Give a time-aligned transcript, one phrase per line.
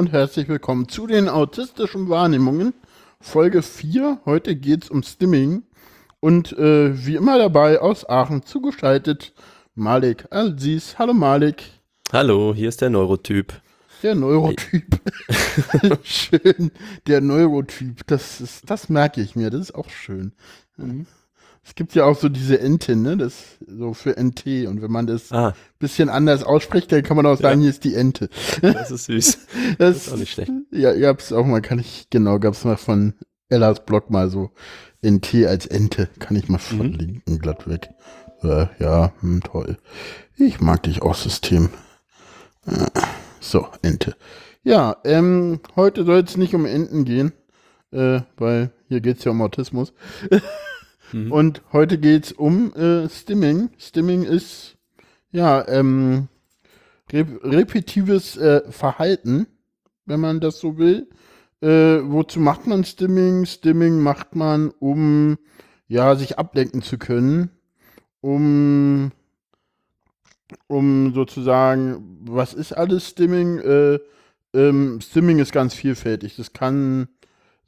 [0.00, 2.72] und herzlich willkommen zu den autistischen Wahrnehmungen.
[3.20, 4.20] Folge 4.
[4.24, 5.64] Heute geht es um Stimming.
[6.20, 9.34] Und äh, wie immer dabei aus Aachen zugeschaltet
[9.74, 10.94] Malik Alziz.
[10.98, 11.64] Hallo Malik.
[12.14, 13.52] Hallo, hier ist der Neurotyp.
[14.02, 15.02] Der Neurotyp.
[16.02, 16.70] schön.
[17.06, 18.06] Der Neurotyp.
[18.06, 19.50] Das, ist, das merke ich mir.
[19.50, 20.32] Das ist auch schön.
[20.78, 21.06] Mhm.
[21.62, 23.16] Es gibt ja auch so diese Ente, ne?
[23.16, 24.66] Das so für NT.
[24.66, 25.54] Und wenn man das ein ah.
[25.78, 27.64] bisschen anders ausspricht, dann kann man auch sagen, ja.
[27.64, 28.28] hier ist die Ente.
[28.62, 29.38] Das ist süß.
[29.78, 30.52] Das, das ist auch nicht schlecht.
[30.70, 33.14] Ja, es auch mal, kann ich, genau, gab es mal von
[33.48, 34.50] Ellas Blog mal so
[35.02, 36.08] NT als Ente.
[36.18, 37.38] Kann ich mal verlinken, mhm.
[37.38, 37.90] glatt weg.
[38.42, 39.76] Äh, ja, hm, toll.
[40.36, 41.68] Ich mag dich auch, System.
[42.66, 42.86] Äh,
[43.38, 44.16] so, Ente.
[44.62, 47.32] Ja, ähm, heute soll es nicht um Enten gehen,
[47.92, 49.92] äh, weil hier geht es ja um Autismus.
[51.12, 51.32] Mhm.
[51.32, 53.70] Und heute geht es um äh, Stimming.
[53.78, 54.76] Stimming ist
[55.30, 56.28] ja ähm,
[57.12, 59.46] rep repetitives äh, Verhalten,
[60.06, 61.08] wenn man das so will.
[61.60, 63.46] Äh, wozu macht man Stimming?
[63.46, 65.38] Stimming macht man, um
[65.88, 67.50] ja sich ablenken zu können,
[68.20, 69.12] um
[70.66, 73.58] um sozusagen, was ist alles Stimming?
[73.58, 73.98] Äh,
[74.52, 76.36] ähm, Stimming ist ganz vielfältig.
[76.36, 77.08] Das kann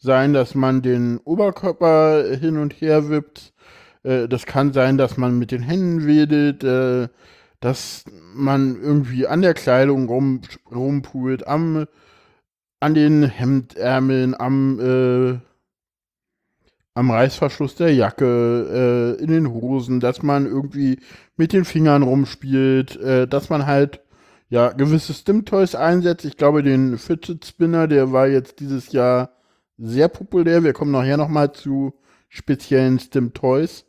[0.03, 3.55] sein, dass man den Oberkörper hin und her wippt.
[4.03, 7.09] Äh, das kann sein, dass man mit den Händen wedelt, äh,
[7.61, 11.87] dass man irgendwie an der Kleidung rum, rumpult, am,
[12.81, 15.39] an den Hemdärmeln, am, äh,
[16.95, 20.99] am Reißverschluss der Jacke, äh, in den Hosen, dass man irgendwie
[21.37, 24.01] mit den Fingern rumspielt, äh, dass man halt
[24.49, 26.25] ja gewisse Stim-Toys einsetzt.
[26.25, 29.31] Ich glaube, den Fidget Spinner, der war jetzt dieses Jahr
[29.79, 30.65] sehr populär.
[30.65, 31.95] Wir kommen nachher nochmal zu
[32.29, 33.85] speziellen Stim-Toys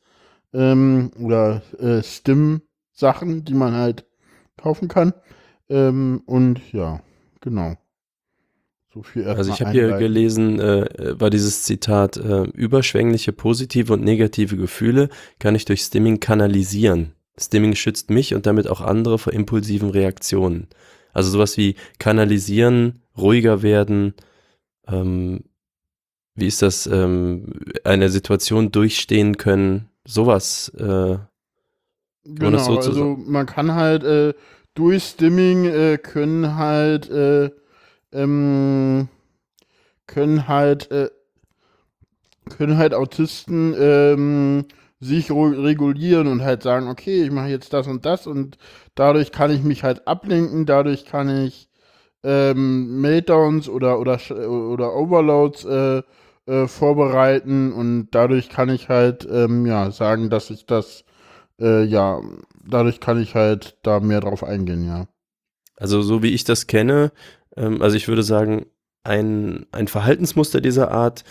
[0.54, 4.06] ähm, oder äh, Stim-Sachen, die man halt
[4.58, 5.14] kaufen kann.
[5.70, 7.02] Ähm, und ja,
[7.42, 7.76] genau.
[8.94, 14.04] So viel also ich habe hier gelesen, äh, war dieses Zitat, äh, überschwängliche positive und
[14.04, 17.14] negative Gefühle kann ich durch Stimming kanalisieren.
[17.40, 20.68] Stimming schützt mich und damit auch andere vor impulsiven Reaktionen.
[21.12, 24.14] Also sowas wie kanalisieren, ruhiger werden,
[24.88, 25.46] ähm,
[26.36, 27.46] wie ist das, ähm,
[27.84, 30.70] eine Situation durchstehen können, sowas.
[30.78, 31.18] Äh,
[32.24, 34.34] genau, so also man kann halt äh,
[34.74, 37.52] durch Stimming äh, können halt äh,
[38.12, 39.08] ähm,
[40.08, 41.10] können halt äh,
[42.50, 44.66] können halt Autisten ähm,
[45.00, 48.58] sich regulieren und halt sagen, okay, ich mache jetzt das und das und
[48.96, 51.70] dadurch kann ich mich halt ablenken, dadurch kann ich
[52.24, 56.04] ähm, Meltdowns oder oder oder Overloads äh,
[56.46, 61.06] äh, vorbereiten und dadurch kann ich halt ähm, ja sagen, dass ich das
[61.60, 62.22] äh, ja
[62.66, 65.08] dadurch kann ich halt da mehr drauf eingehen, ja.
[65.76, 67.12] Also so wie ich das kenne,
[67.56, 68.66] ähm, also ich würde sagen,
[69.04, 71.24] ein, ein Verhaltensmuster dieser Art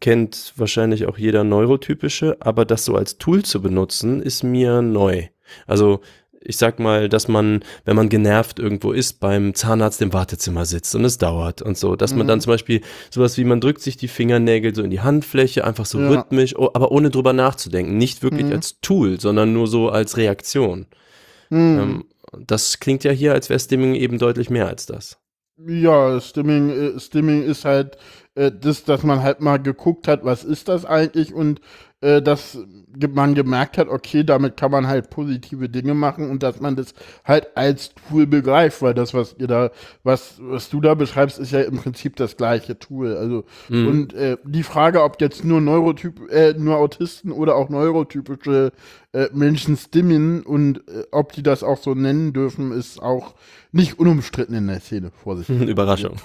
[0.00, 5.28] kennt wahrscheinlich auch jeder Neurotypische, aber das so als Tool zu benutzen, ist mir neu.
[5.66, 6.00] Also
[6.46, 10.94] ich sag mal, dass man, wenn man genervt irgendwo ist, beim Zahnarzt im Wartezimmer sitzt
[10.94, 12.18] und es dauert und so, dass mhm.
[12.18, 12.80] man dann zum Beispiel
[13.10, 16.08] sowas wie man drückt sich die Fingernägel so in die Handfläche, einfach so ja.
[16.08, 17.96] rhythmisch, aber ohne drüber nachzudenken.
[17.98, 18.52] Nicht wirklich mhm.
[18.52, 20.86] als Tool, sondern nur so als Reaktion.
[21.50, 21.78] Mhm.
[21.78, 22.04] Ähm,
[22.46, 25.18] das klingt ja hier, als wäre Stimming eben deutlich mehr als das.
[25.66, 27.96] Ja, Stimming, äh, Stimming ist halt
[28.36, 31.60] äh, das, dass man halt mal geguckt hat, was ist das eigentlich und
[32.02, 32.58] äh, dass
[33.14, 36.94] man gemerkt hat, okay, damit kann man halt positive Dinge machen und dass man das
[37.24, 39.70] halt als Tool begreift, weil das, was ihr da,
[40.02, 43.16] was, was du da beschreibst, ist ja im Prinzip das gleiche Tool.
[43.16, 43.88] Also, mhm.
[43.88, 48.72] und äh, die Frage, ob jetzt nur Neurotyp, äh, nur Autisten oder auch neurotypische
[49.12, 53.34] äh, Menschen stimmen und äh, ob die das auch so nennen dürfen, ist auch
[53.72, 55.60] nicht unumstritten in der Szene, vorsichtig.
[55.68, 56.16] Überraschung.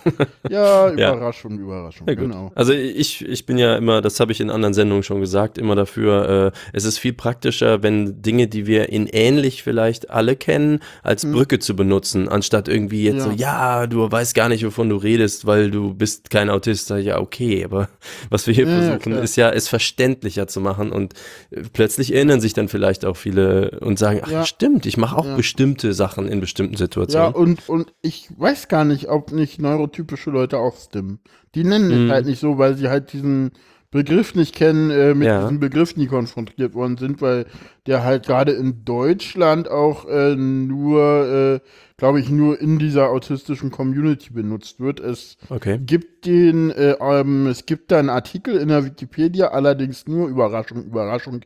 [0.49, 1.61] Ja, Überraschung, ja.
[1.61, 2.51] Überraschung, ja, genau.
[2.55, 5.75] Also ich, ich bin ja immer, das habe ich in anderen Sendungen schon gesagt, immer
[5.75, 10.79] dafür, äh, es ist viel praktischer, wenn Dinge, die wir in ähnlich vielleicht alle kennen,
[11.03, 11.33] als hm.
[11.33, 13.23] Brücke zu benutzen, anstatt irgendwie jetzt ja.
[13.23, 16.89] so, ja, du weißt gar nicht, wovon du redest, weil du bist kein Autist.
[16.89, 17.89] Ja, okay, aber
[18.29, 21.13] was wir hier versuchen, ist ja, es verständlicher zu machen und
[21.51, 25.35] äh, plötzlich erinnern sich dann vielleicht auch viele und sagen, ach stimmt, ich mache auch
[25.35, 27.31] bestimmte Sachen in bestimmten Situationen.
[27.31, 31.19] Ja, und, und ich weiß gar nicht, ob nicht neurotypische Leute auch stimmen.
[31.55, 32.05] Die nennen mhm.
[32.05, 33.51] es halt nicht so, weil sie halt diesen
[33.91, 35.41] Begriff nicht kennen, äh, mit ja.
[35.41, 37.45] diesem Begriff nie konfrontiert worden sind, weil
[37.87, 41.67] der halt gerade in Deutschland auch äh, nur, äh,
[41.97, 45.01] glaube ich, nur in dieser autistischen Community benutzt wird.
[45.01, 45.77] Es okay.
[45.77, 50.85] gibt den, äh, ähm, es gibt da einen Artikel in der Wikipedia, allerdings nur Überraschung,
[50.85, 51.41] Überraschung,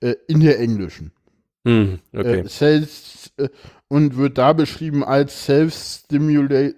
[0.00, 1.10] äh, in der englischen.
[1.64, 2.46] Mm, okay.
[2.46, 3.32] Self,
[3.88, 6.76] und wird da beschrieben als Self-Stimulate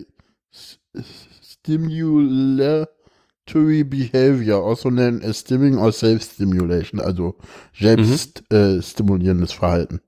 [1.71, 7.37] Stimulatory Behavior, also known as Stimming or Self-Stimulation, also
[7.79, 10.01] selbst äh, stimulierendes Verhalten.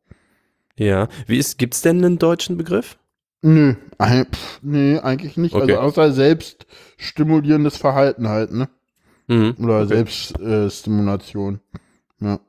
[0.77, 1.09] Ja.
[1.27, 2.99] Wie ist, gibt's denn einen deutschen Begriff?
[3.43, 5.55] Nö, ein, pff, nee, eigentlich nicht.
[5.55, 5.77] Okay.
[5.77, 6.67] Also außer selbst
[6.97, 8.69] stimulierendes Verhalten halt, ne?
[9.29, 9.55] Mhm.
[9.59, 9.89] Oder Okay.
[9.89, 11.61] Selbststimulation.
[12.21, 12.41] Äh, ja.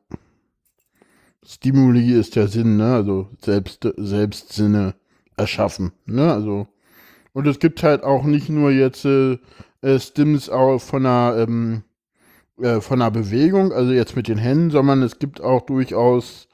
[1.46, 2.94] Stimuli ist der Sinn, ne?
[2.94, 4.96] Also selbst, Selbstsinne
[5.36, 6.32] erschaffen, ne?
[6.32, 6.68] Also
[7.34, 9.38] und es gibt halt auch nicht nur jetzt äh,
[9.82, 11.84] äh, Stims auch von einer ähm,
[12.62, 16.48] äh, von einer Bewegung, also jetzt mit den Händen, sondern es gibt auch durchaus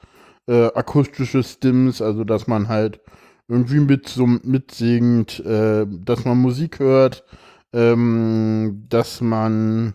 [0.48, 3.00] äh, akustische Stims, also dass man halt
[3.48, 7.24] irgendwie mit so mitsingt, äh, dass man Musik hört,
[7.72, 9.94] ähm, dass man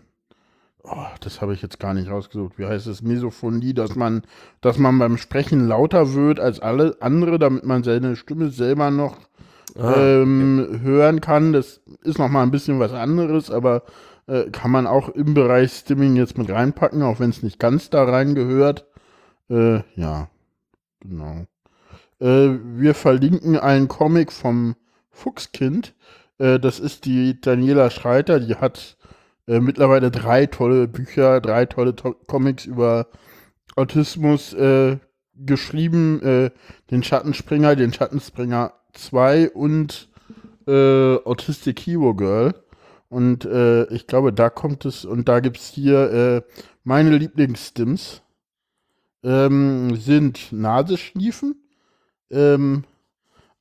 [0.86, 2.58] oh, das habe ich jetzt gar nicht rausgesucht.
[2.58, 3.02] Wie heißt es?
[3.02, 4.22] Misophonie, dass man,
[4.60, 9.16] dass man beim Sprechen lauter wird als alle andere, damit man seine Stimme selber noch
[9.78, 11.52] Ah, ähm, hören kann.
[11.52, 13.82] Das ist noch mal ein bisschen was anderes, aber
[14.26, 17.90] äh, kann man auch im Bereich Stimming jetzt mit reinpacken, auch wenn es nicht ganz
[17.90, 18.86] da rein gehört.
[19.50, 20.28] Äh, ja,
[21.00, 21.46] genau.
[22.20, 24.76] Äh, wir verlinken einen Comic vom
[25.10, 25.94] Fuchskind.
[26.38, 28.96] Äh, das ist die Daniela Schreiter, die hat
[29.46, 33.08] äh, mittlerweile drei tolle Bücher, drei tolle to Comics über
[33.76, 34.98] Autismus äh,
[35.34, 36.50] geschrieben.
[36.90, 40.08] Den Schattenspringer, den Schattenspringer 2 und
[40.66, 42.54] äh, Autistic Hero Girl.
[43.08, 46.42] Und äh, ich glaube, da kommt es, und da gibt es hier äh,
[46.84, 48.22] meine Lieblingsstims.
[49.22, 51.56] Ähm, sind Nasenschniefen,
[52.30, 52.84] ähm,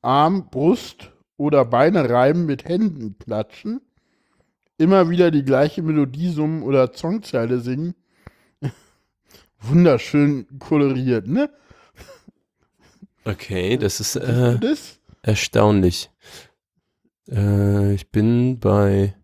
[0.02, 3.82] Arm, Brust oder Beine reiben mit Händen klatschen,
[4.78, 7.96] immer wieder die gleiche Melodie summen oder Songzeile singen.
[9.62, 11.50] Wunderschön koloriert, ne?
[13.26, 14.95] okay, das ist äh, das?
[15.26, 16.12] Erstaunlich.
[17.30, 19.16] Äh, ich bin bei.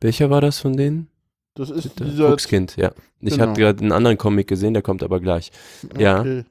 [0.00, 1.08] Welcher war das von denen?
[1.54, 2.30] Das ist Der dieser.
[2.30, 2.92] Fuchskind, ja.
[3.20, 3.46] Ich Genau.
[3.48, 5.52] habe gerade einen anderen Comic gesehen, der kommt aber gleich.
[5.98, 6.20] ja.
[6.20, 6.44] Okay.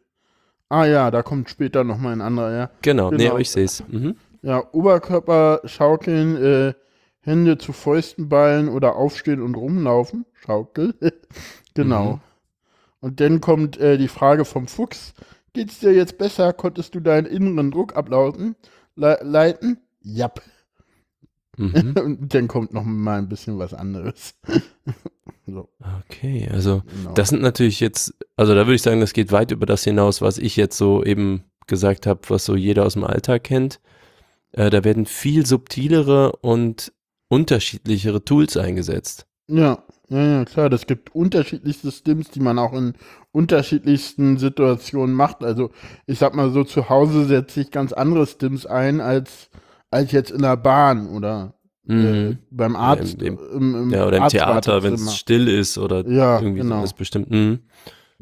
[0.70, 2.70] Ah ja, da kommt später nochmal ein anderer, ja.
[2.82, 3.32] Genau, nee, Genau.
[3.32, 3.84] aber ich sehe es.
[3.90, 4.16] Mhm.
[4.42, 6.74] Ja, Oberkörper schaukeln, äh,
[7.20, 10.26] Hände zu Fäusten ballen oder aufstehen und rumlaufen.
[10.34, 10.94] Schaukel.
[11.74, 12.14] genau.
[12.14, 12.20] Mhm.
[13.02, 15.14] Und dann kommt äh, die Frage vom Fuchs.
[15.54, 16.54] Geht's dir jetzt besser?
[16.54, 18.56] Konntest du deinen inneren Druck ablauten,
[18.96, 19.80] le leiten?
[20.02, 20.42] Jap.
[21.58, 21.94] Mhm.
[22.04, 24.36] Und dann kommt noch mal ein bisschen was anderes.
[25.46, 25.70] so,
[26.06, 27.14] Okay, also genau.
[27.14, 30.22] das sind natürlich jetzt, also da würde ich sagen, das geht weit über das hinaus,
[30.22, 33.80] was ich jetzt so eben gesagt habe, was so jeder aus dem Alltag kennt.
[34.54, 36.94] Äh, da werden viel subtilere und
[37.28, 39.26] unterschiedlichere Tools eingesetzt.
[39.48, 42.94] Ja, ja, ja, klar, das gibt unterschiedlichste Stims, die man auch in
[43.32, 45.44] unterschiedlichsten Situationen macht.
[45.44, 45.72] Also
[46.06, 49.50] ich sag mal so, zu Hause setze ich ganz andere Stims ein als,
[49.90, 51.54] als jetzt in der Bahn oder
[51.90, 52.38] äh, Mhm.
[52.52, 53.22] beim Arzt.
[53.22, 56.78] im- im, im Ja, oder im Theater, wenn es still ist oder Ja, irgendwie genau.
[56.78, 57.32] sowas bestimmt.
[57.32, 57.60] Mhm.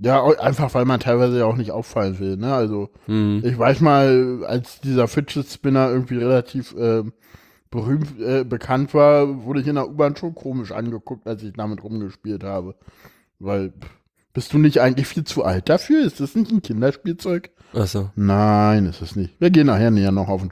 [0.02, 2.38] Ja, einfach weil man teilweise ja auch nicht auffallen will.
[2.38, 2.54] Ne?
[2.54, 3.42] Also Mhm.
[3.44, 7.12] ich weiß mal, als dieser Fidget Spinner irgendwie relativ ähm,
[7.72, 11.84] berühmt äh, bekannt war, wurde ich in der U-Bahn schon komisch angeguckt, als ich damit
[11.84, 12.76] rumgespielt habe.
[13.40, 13.74] Weil,
[14.34, 16.04] bist du nicht eigentlich viel zu alt dafür?
[16.06, 17.52] Ist das nicht ein Kinderspielzeug?
[17.74, 18.10] Achso.
[18.16, 19.40] Nein, ist es nicht.
[19.40, 20.52] Wir gehen nachher näher noch auf den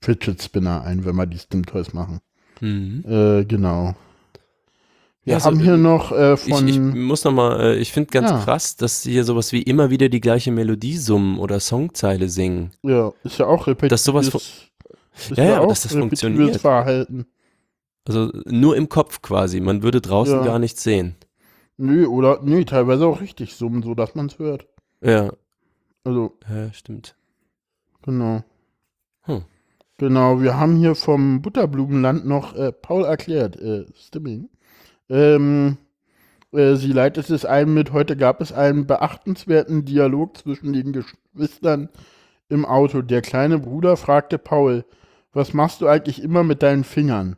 [0.00, 2.20] Fidget Spinner ein, wenn wir die Stim Toys machen.
[2.60, 3.04] Mhm.
[3.06, 3.94] Äh, genau.
[5.24, 6.68] Wir Ja, haben hier äh, noch äh, Ich, von.
[6.68, 8.38] ich muss nochmal, äh, ich finde ganz Ja.
[8.44, 12.70] krass, dass hier sowas wie immer wieder die gleiche Melodie summen oder Songzeile singen.
[12.82, 13.90] ja, ist ja auch repetitives.
[13.90, 14.65] Dass sowas
[15.34, 16.56] Ja, ja, auch dass das funktioniert.
[16.60, 17.26] Verhalten.
[18.06, 19.60] Also nur im Kopf quasi.
[19.60, 20.44] Man würde draußen Ja.
[20.44, 21.16] gar nichts sehen.
[21.76, 24.66] Nö, oder, nee, teilweise auch richtig summen, so dass man es hört.
[25.02, 25.30] Ja,
[26.04, 27.14] Also, ja stimmt.
[28.02, 28.42] genau.
[29.22, 29.42] Hm.
[29.98, 34.48] Genau, wir haben hier vom Butterblumenland noch äh, Paul erklärt, äh, Stimming.
[35.08, 35.78] Ähm,
[36.52, 41.88] äh, sie leitet es ein mit, heute gab es einen beachtenswerten Dialog zwischen den Geschwistern
[42.48, 43.02] im Auto.
[43.02, 44.84] Der kleine Bruder fragte Paul,
[45.36, 47.36] was machst du eigentlich immer mit deinen Fingern?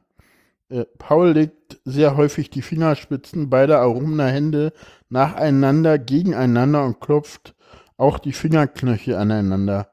[0.69, 4.73] Äh, Paul legt sehr häufig die Fingerspitzen beider erhobener Hände
[5.09, 7.57] nacheinander gegeneinander und klopft
[7.97, 9.91] auch die Fingerknöchel aneinander.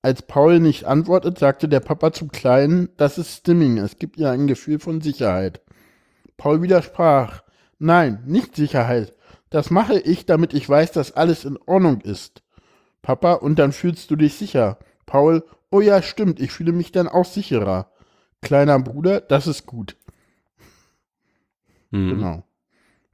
[0.00, 4.30] Als Paul nicht antwortet, sagte der Papa zum Kleinen, das ist Stimming, es gibt ihr
[4.30, 5.60] ein Gefühl von Sicherheit.
[6.38, 7.42] Paul widersprach,
[7.78, 9.12] nein, nicht Sicherheit.
[9.50, 12.42] Das mache ich, damit ich weiß, dass alles in Ordnung ist.
[13.02, 14.78] Papa, und dann fühlst du dich sicher.
[15.04, 17.90] Paul, oh ja, stimmt, ich fühle mich dann auch sicherer.
[18.42, 19.96] Kleiner Bruder, das ist gut.
[21.90, 22.10] Mhm.
[22.10, 22.44] Genau.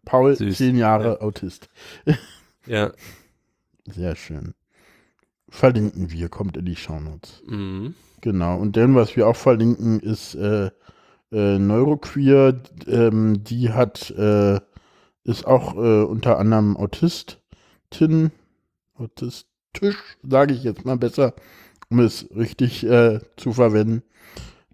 [0.05, 0.57] Paul, Süß.
[0.57, 1.21] zehn Jahre Ja.
[1.21, 1.69] Autist.
[2.67, 2.93] Ja,
[3.87, 4.53] Sehr schön.
[5.49, 7.43] verlinken wir, kommt in die Shownotes.
[7.47, 7.95] Mhm.
[8.21, 8.59] Genau.
[8.59, 10.71] Und dann, was wir auch verlinken, ist äh,
[11.33, 12.61] äh, Neuroqueer.
[12.87, 14.61] Ähm, die hat, äh,
[15.25, 18.33] ist auch äh, unter anderem Autistin,
[18.99, 21.33] autistisch, sage ich jetzt mal besser,
[21.91, 24.03] um es richtig äh, zu verwenden.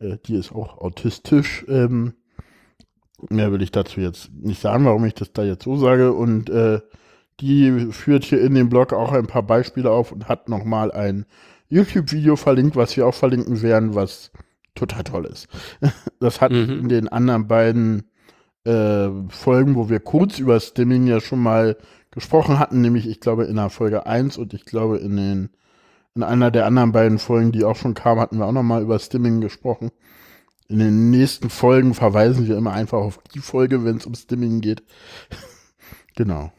[0.01, 1.65] Äh, die ist auch autistisch.
[1.69, 2.15] Ähm,
[3.31, 6.13] mehr will ich dazu jetzt nicht sagen, warum ich das da jetzt so sage.
[6.13, 6.81] Und äh,
[7.41, 11.27] die führt hier in dem Blog auch ein paar Beispiele auf und hat nochmal ein
[11.69, 14.31] YouTube-Video verlinkt, was wir auch verlinken werden, was
[14.75, 15.49] total toll ist.
[16.21, 16.81] Das hat Mhm.
[16.81, 18.11] in den anderen beiden
[18.65, 21.77] äh, Folgen, wo wir kurz über Stimming ja schon mal
[22.11, 25.51] gesprochen hatten, nämlich ich glaube in der Folge 1 und ich glaube in den
[26.15, 28.99] in einer der anderen beiden Folgen, die auch schon kamen, hatten wir auch nochmal über
[28.99, 29.91] Stimming gesprochen.
[30.69, 34.61] In den nächsten Folgen verweisen wir immer einfach auf die Folge, wenn es um Stimming
[34.61, 34.83] geht.
[36.17, 36.53] genau.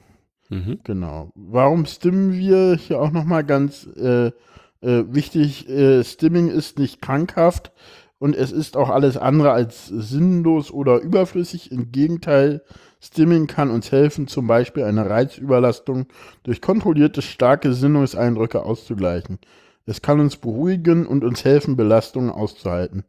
[0.50, 0.80] Mhm.
[0.84, 1.32] Genau.
[1.36, 4.34] Warum stimmen wir hier auch nochmal ganz äh, äh,
[4.82, 5.68] wichtig?
[5.70, 7.72] Äh, Stimming ist nicht krankhaft
[8.20, 11.72] und es ist auch alles andere als sinnlos oder überflüssig.
[11.72, 12.62] Im Gegenteil,
[13.06, 16.08] Stimming kann uns helfen, zum Beispiel eine Reizüberlastung
[16.42, 19.38] durch kontrollierte starke Sinnungseindrücke auszugleichen.
[19.86, 23.04] Es kann uns beruhigen und uns helfen, Belastungen auszuhalten.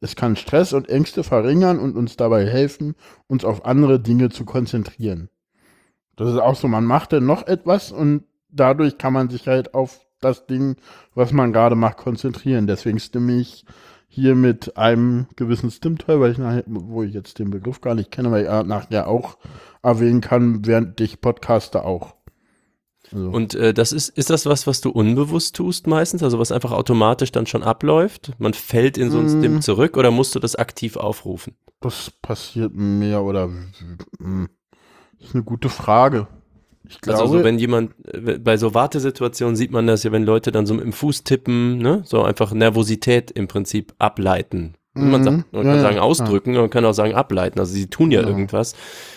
[0.00, 2.94] Es kann Stress und Ängste verringern und uns dabei helfen,
[3.26, 5.28] uns auf andere Dinge zu konzentrieren.
[6.14, 9.74] Das ist auch so, man macht dann noch etwas und dadurch kann man sich halt
[9.74, 10.76] auf das Ding,
[11.14, 12.68] was man gerade macht, konzentrieren.
[12.68, 13.64] Deswegen stimme ich
[14.12, 18.10] hier mit einem gewissen Stimmteil, weil ich nachher, wo ich jetzt den Begriff gar nicht
[18.10, 19.38] kenne, weil ich nachher auch
[19.82, 22.16] erwähnen kann, während ich podcaste auch.
[23.12, 26.24] Also, Und äh, das ist, ist das was, was du unbewusst tust meistens?
[26.24, 28.32] Also was einfach automatisch dann schon abläuft?
[28.38, 29.38] Man fällt in so ein Mm.
[29.38, 31.54] Stim zurück oder musst du das aktiv aufrufen?
[31.80, 36.26] das passiert mehr oder das ist eine gute Frage.
[36.90, 40.24] Ich glaube, also so, wenn jemand, äh, bei so Wartesituationen sieht man das ja, wenn
[40.24, 44.74] Leute dann so dem Fuß tippen, ne, so einfach Nervosität im Prinzip ableiten.
[44.94, 45.24] Man, Mhm.
[45.24, 47.60] sagt, man Ja, kann ja, sagen ausdrücken, man kann auch sagen ableiten.
[47.60, 48.74] Also sie tun ja irgendwas,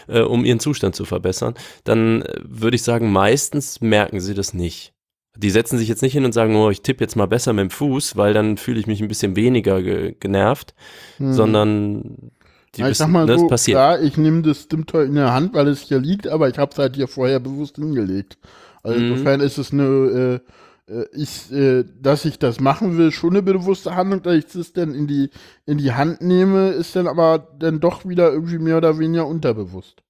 [0.07, 1.55] äh, um ihren Zustand zu verbessern.
[1.83, 4.93] Dann äh, würde ich sagen, meistens merken sie das nicht.
[5.35, 7.63] Die setzen sich jetzt nicht hin und sagen, oh, ich tippe jetzt mal besser mit
[7.63, 10.75] dem Fuß, weil dann fühle ich mich ein bisschen weniger ge genervt,
[11.17, 11.33] hm.
[11.33, 12.31] sondern
[12.75, 13.65] die Ja, ich sag wissen, mal das so, passiert.
[13.71, 16.71] klar, ich nehme das Stimmtoy in der Hand, weil es hier liegt, aber ich habe
[16.71, 18.37] es halt hier vorher bewusst hingelegt.
[18.83, 18.99] Also Mhm.
[18.99, 20.41] insofern ist es eine,
[20.87, 24.45] äh, äh, ich, äh, dass ich das machen will, schon eine bewusste Handlung, dass ich
[24.47, 25.29] das dann in die,
[25.65, 30.03] in die Hand nehme, ist dann aber dann doch wieder irgendwie mehr oder weniger unterbewusst.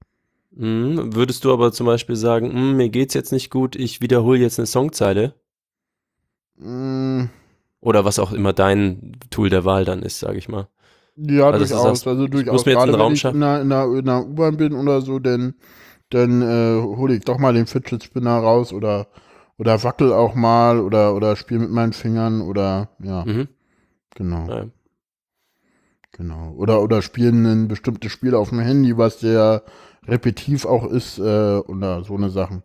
[0.52, 1.14] Mhm.
[1.16, 4.58] Würdest du aber zum Beispiel sagen, "Hm, mir geht's jetzt nicht gut, ich wiederhole jetzt
[4.60, 5.36] eine Songzeile?
[6.60, 7.30] Mm,
[7.82, 10.68] Oder was auch immer dein Tool der Wahl dann ist, sage ich mal.
[11.16, 11.84] Ja, Also, durchaus.
[11.84, 12.66] sagst, also muss durchaus.
[12.66, 15.02] mir jetzt Gerade Raum wenn ich in einer, in einer, in einer U-Bahn bin oder
[15.02, 15.56] so, dann,
[16.10, 19.08] dann äh, hole ich doch mal den Fidget Spinner raus oder,
[19.58, 23.48] oder wackel auch mal oder, oder spiele mit meinen Fingern oder ja, Mhm.
[24.16, 24.48] genau.
[24.48, 24.66] Ja.
[26.12, 26.52] Genau.
[26.58, 29.64] Oder, oder spielen ein bestimmtes Spiel auf dem Handy, was sehr
[30.08, 31.22] repetitiv auch ist, äh,
[31.58, 32.62] oder so eine Sachen.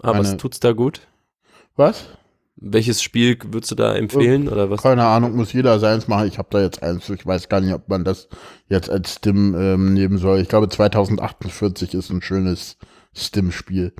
[0.00, 1.00] Aber was Eine- tut's da gut?
[1.76, 2.06] Was?
[2.66, 4.82] Welches Spiel würdest du da empfehlen oder was?
[4.82, 6.28] Keine Ahnung, muss jeder seins machen.
[6.28, 7.10] Ich habe da jetzt eins.
[7.10, 8.28] Ich weiß gar nicht, ob man das
[8.68, 10.40] jetzt als Stim ähm, nehmen soll.
[10.40, 12.78] Ich glaube, 2048 ist ein schönes
[13.14, 13.92] Stim-Spiel.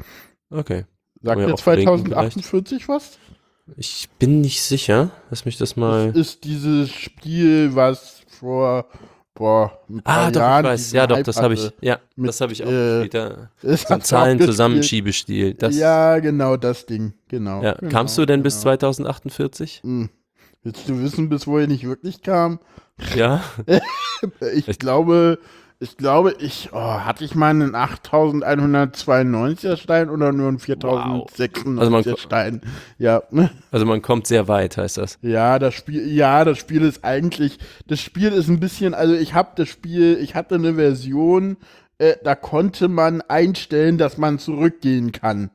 [0.48, 0.86] Okay.
[1.22, 3.18] Sagt verlinken 2048 was?
[3.76, 5.10] Ich bin nicht sicher.
[5.28, 6.08] Lass mich das mal.
[6.08, 8.88] Das ist dieses Spiel, was vor
[9.34, 10.92] boah, ein paar Ah, doch, Jahren ich weiß.
[10.92, 11.70] Ja, doch, Hype das habe ich.
[11.80, 13.14] Ja, Mit, das habe ich auch äh, gespielt.
[13.62, 14.00] Das So ein.
[14.02, 15.56] Zahlen-Zusammenschiebestil.
[15.70, 17.14] Ja, genau, das Ding.
[17.28, 17.62] Genau.
[17.62, 17.72] ja.
[17.74, 18.62] genau, Kamst du denn bis genau.
[18.76, 19.80] 2048?
[19.82, 20.10] Hm.
[20.62, 22.58] Willst du wissen, bis wohin ich wirklich kam?
[23.16, 23.42] Ja.
[24.54, 25.38] Ich Ich- glaube,
[25.80, 31.90] ich glaube, ich, oh, hatte ich mal einen 8192er Stein oder nur einen 4096er Also
[31.90, 32.60] man- Stein?
[32.98, 33.22] Ja,
[33.70, 35.18] Also man kommt sehr weit, heißt das.
[35.22, 39.34] ja, das Spiel, ja, das Spiel ist eigentlich, das Spiel ist ein bisschen, also ich
[39.34, 41.56] habe das Spiel, ich hatte eine Version,
[41.98, 45.50] äh, da konnte man einstellen, dass man zurückgehen kann.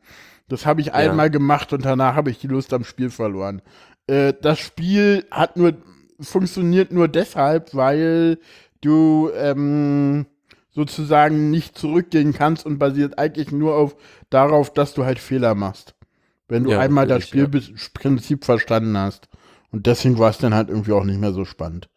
[0.47, 3.61] Das habe ich einmal gemacht und danach habe ich die Lust am Spiel verloren.
[4.07, 5.73] Äh, das Spiel hat nur
[6.21, 8.39] funktioniert nur deshalb, weil
[8.81, 10.25] du ähm,
[10.69, 13.95] sozusagen nicht zurückgehen kannst und basiert eigentlich nur auf
[14.29, 15.95] darauf, dass du halt Fehler machst.
[16.47, 19.27] Wenn du Ja, einmal das Spielprinzip verstanden hast.
[19.71, 21.89] Und deswegen war es dann halt irgendwie auch nicht mehr so spannend.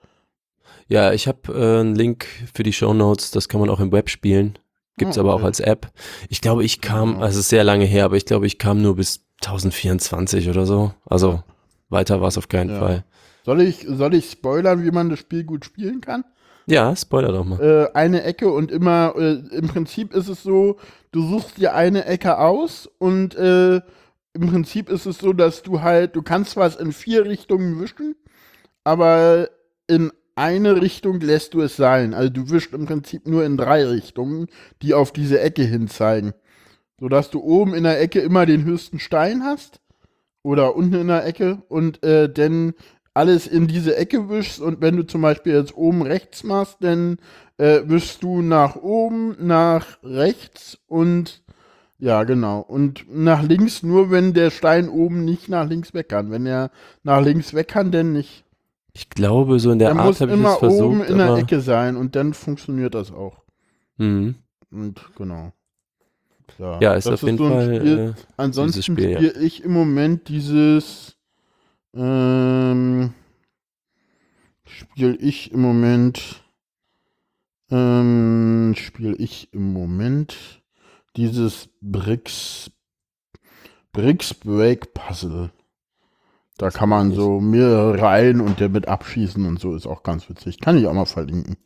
[0.89, 4.11] Ja, ich habe äh, einen Link für die Shownotes, das kann man auch im Web
[4.11, 4.59] spielen.
[4.99, 5.47] Gibt's Ah, aber auch okay.
[5.47, 5.91] als App.
[6.29, 7.25] Ich glaube, ich kam, Genau.
[7.25, 10.93] also es sehr lange her, aber ich glaube, ich kam nur bis 1024 oder so.
[11.07, 11.43] Also
[11.89, 12.79] weiter war es auf keinen Ja.
[12.79, 13.05] Fall.
[13.45, 16.25] Soll ich, soll ich spoilern, wie man das Spiel gut spielen kann?
[16.67, 17.61] Ja, Spoiler doch mal.
[17.61, 20.77] Äh, eine Ecke und immer, äh, im Prinzip ist es so,
[21.11, 23.81] du suchst dir eine Ecke aus und äh,
[24.35, 28.17] im Prinzip ist es so, dass du halt, du kannst was in vier Richtungen wischen,
[28.85, 29.49] aber
[29.87, 32.15] in eine Richtung lässt du es sein.
[32.15, 34.47] Also du wischst im Prinzip nur in drei Richtungen,
[34.81, 36.33] die auf diese Ecke hin zeigen.
[36.99, 39.81] Sodass du oben in der Ecke immer den höchsten Stein hast.
[40.45, 42.73] Oder unten in der Ecke und äh, dann
[43.15, 47.19] alles in diese Ecke wischst und wenn du zum Beispiel jetzt oben rechts machst, dann
[47.59, 51.43] äh, wischst du nach oben, nach rechts und
[51.99, 52.59] ja, genau.
[52.59, 56.33] Und nach links nur, wenn der Stein oben nicht nach links weg kann.
[56.33, 56.73] Wenn er
[57.05, 58.45] nach links weg kann, dann nicht.
[58.93, 60.83] Ich glaube, so in der er Art muss habe ich es versucht.
[60.83, 63.45] oben in der Ecke sein und dann funktioniert das auch.
[63.99, 64.35] Mhm.
[64.73, 65.53] Und genau.
[66.59, 67.77] Ja, Ja, ist das auf jeden so Fall.
[67.77, 67.99] Spiel.
[67.99, 69.17] Äh, Ansonsten Spiel, ja.
[69.19, 71.17] spiele ich im Moment dieses
[71.95, 73.15] ähm,
[74.65, 76.43] spiele ich im Moment
[77.71, 80.63] ähm, spiele ich im Moment
[81.17, 82.71] dieses Bricks
[83.93, 85.51] Bricks Break Puzzle.
[86.57, 90.29] Da kann man so mehrere Reihen und der mit abschießen und so ist auch ganz
[90.29, 90.61] witzig.
[90.61, 91.57] Kann ich auch mal verlinken.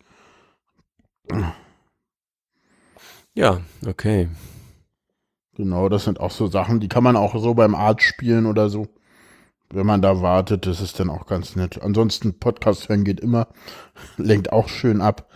[3.35, 4.29] ja, okay.
[5.55, 8.69] Genau, das sind auch so Sachen, die kann man auch so beim Arzt spielen oder
[8.69, 8.89] so.
[9.71, 11.83] Wenn man da wartet, das ist dann auch ganz nett.
[11.83, 13.49] Ansonsten Podcast hören geht immer.
[14.17, 15.29] Lenkt auch schön ab.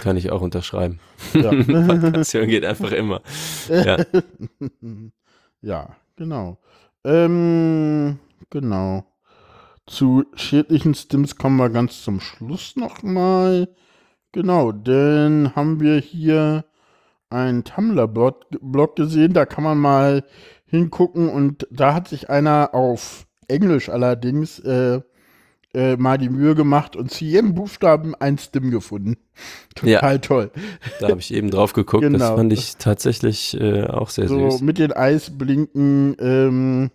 [0.00, 0.98] Kann ich auch unterschreiben.
[1.32, 3.22] Ja, Podcast hören geht einfach immer.
[3.68, 3.98] Ja.
[5.60, 6.58] ja genau.
[7.04, 8.18] Ähm,
[8.50, 9.04] genau.
[9.86, 13.68] Zu schädlichen Stims kommen wir ganz zum Schluss nochmal.
[14.32, 16.64] Genau, denn haben wir hier
[17.30, 20.24] einen Tumblr-Blog gesehen, da kann man mal
[20.66, 25.00] hingucken und da hat sich einer auf Englisch allerdings äh,
[25.74, 29.16] äh, mal die Mühe gemacht und zu jedem Buchstaben ein Stim gefunden.
[29.82, 29.98] Ja.
[30.00, 30.50] Total toll.
[31.00, 32.02] Da habe ich eben drauf geguckt.
[32.04, 32.36] Das Genau.
[32.36, 34.62] fand ich tatsächlich äh, auch sehr so süß.
[34.62, 36.90] mit den Eisblinken, ähm,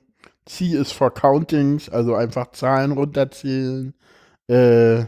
[0.48, 3.94] C ist for Countings, also einfach Zahlen runterzählen.
[4.48, 5.04] Äh,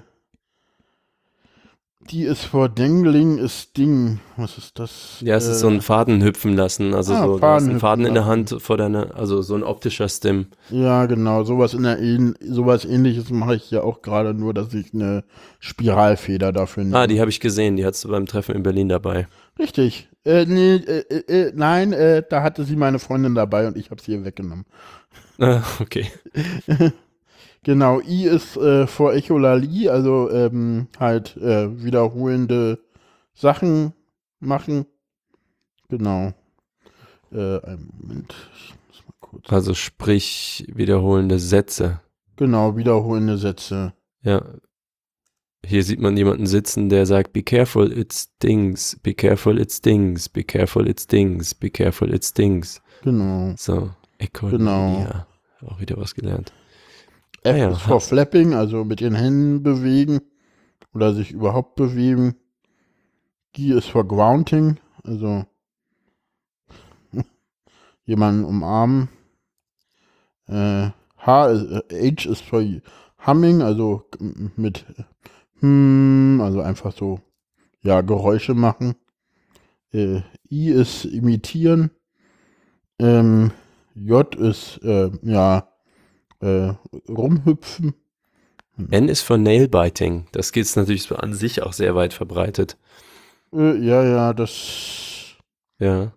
[2.10, 4.20] die ist for Dangling ist Ding.
[4.38, 5.18] Was ist das?
[5.22, 6.94] Ja, es ist Äh, so ein Faden hüpfen lassen.
[6.94, 8.26] Also Ah, so, Faden einen Faden in der.
[8.26, 10.48] Hand vor deiner, also so ein optischer Stim.
[10.70, 11.98] Ja, genau, sowas in der
[12.42, 15.24] sowas ähnliches mache ich ja auch gerade nur, dass ich eine
[15.60, 16.98] Spiralfeder dafür nehme.
[16.98, 17.76] Ah, die habe ich gesehen.
[17.76, 19.28] Die hattest du beim Treffen in Berlin dabei.
[19.60, 20.10] Richtig.
[20.26, 23.92] Äh, nee, äh, äh, äh, nein, äh, da hatte sie meine Freundin dabei und ich
[23.92, 24.66] habe sie ihr weggenommen.
[25.39, 26.08] Ah, okay.
[27.63, 32.80] Genau, I ist äh, vor Echolali, also ähm, halt äh, wiederholende
[33.34, 33.93] Sachen
[34.39, 34.86] machen.
[35.88, 36.34] Genau.
[37.32, 39.49] Äh, einen Moment, ich muss mal kurz.
[39.49, 42.02] Also sprich wiederholende Sätze.
[42.36, 43.93] Genau, wiederholende Sätze.
[44.21, 44.43] Ja.
[45.65, 50.28] Hier sieht man jemanden sitzen, der sagt, be careful, it stings, be careful, it stings,
[50.28, 52.82] be careful, it stings, be careful, it stings.
[53.04, 53.54] Genau.
[53.58, 54.49] So, Echo.
[54.49, 55.26] Genau.
[55.65, 56.52] Auch wieder was gelernt.
[57.43, 57.69] F Ah ja.
[57.71, 60.21] ist for Flapping, also mit den Händen bewegen
[60.93, 62.36] oder sich überhaupt bewegen.
[63.51, 65.45] G ist for Grounding, also
[68.06, 69.10] jemanden umarmen.
[70.47, 72.63] Äh, H ist, äh, H ist for
[73.25, 74.06] Humming, also
[74.56, 74.86] mit
[75.60, 77.19] hm, also einfach so
[77.82, 78.95] ja Geräusche machen.
[79.91, 81.91] Äh, I ist imitieren.
[82.99, 83.51] Ähm,
[83.95, 85.73] J ist äh, ja
[86.43, 86.73] äh,
[87.10, 87.93] rumhüpfen.
[88.89, 90.25] N ist für Nailbiting.
[90.32, 92.77] Das geht natürlich so an sich auch sehr weit verbreitet.
[93.53, 95.36] Äh, ja, ja, das.
[95.79, 96.12] Ja.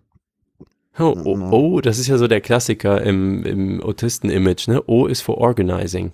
[0.99, 4.81] Oh, oh, oh, das ist ja so der Klassiker im, im Autisten-Image, ne?
[4.87, 6.13] O ist für Organizing.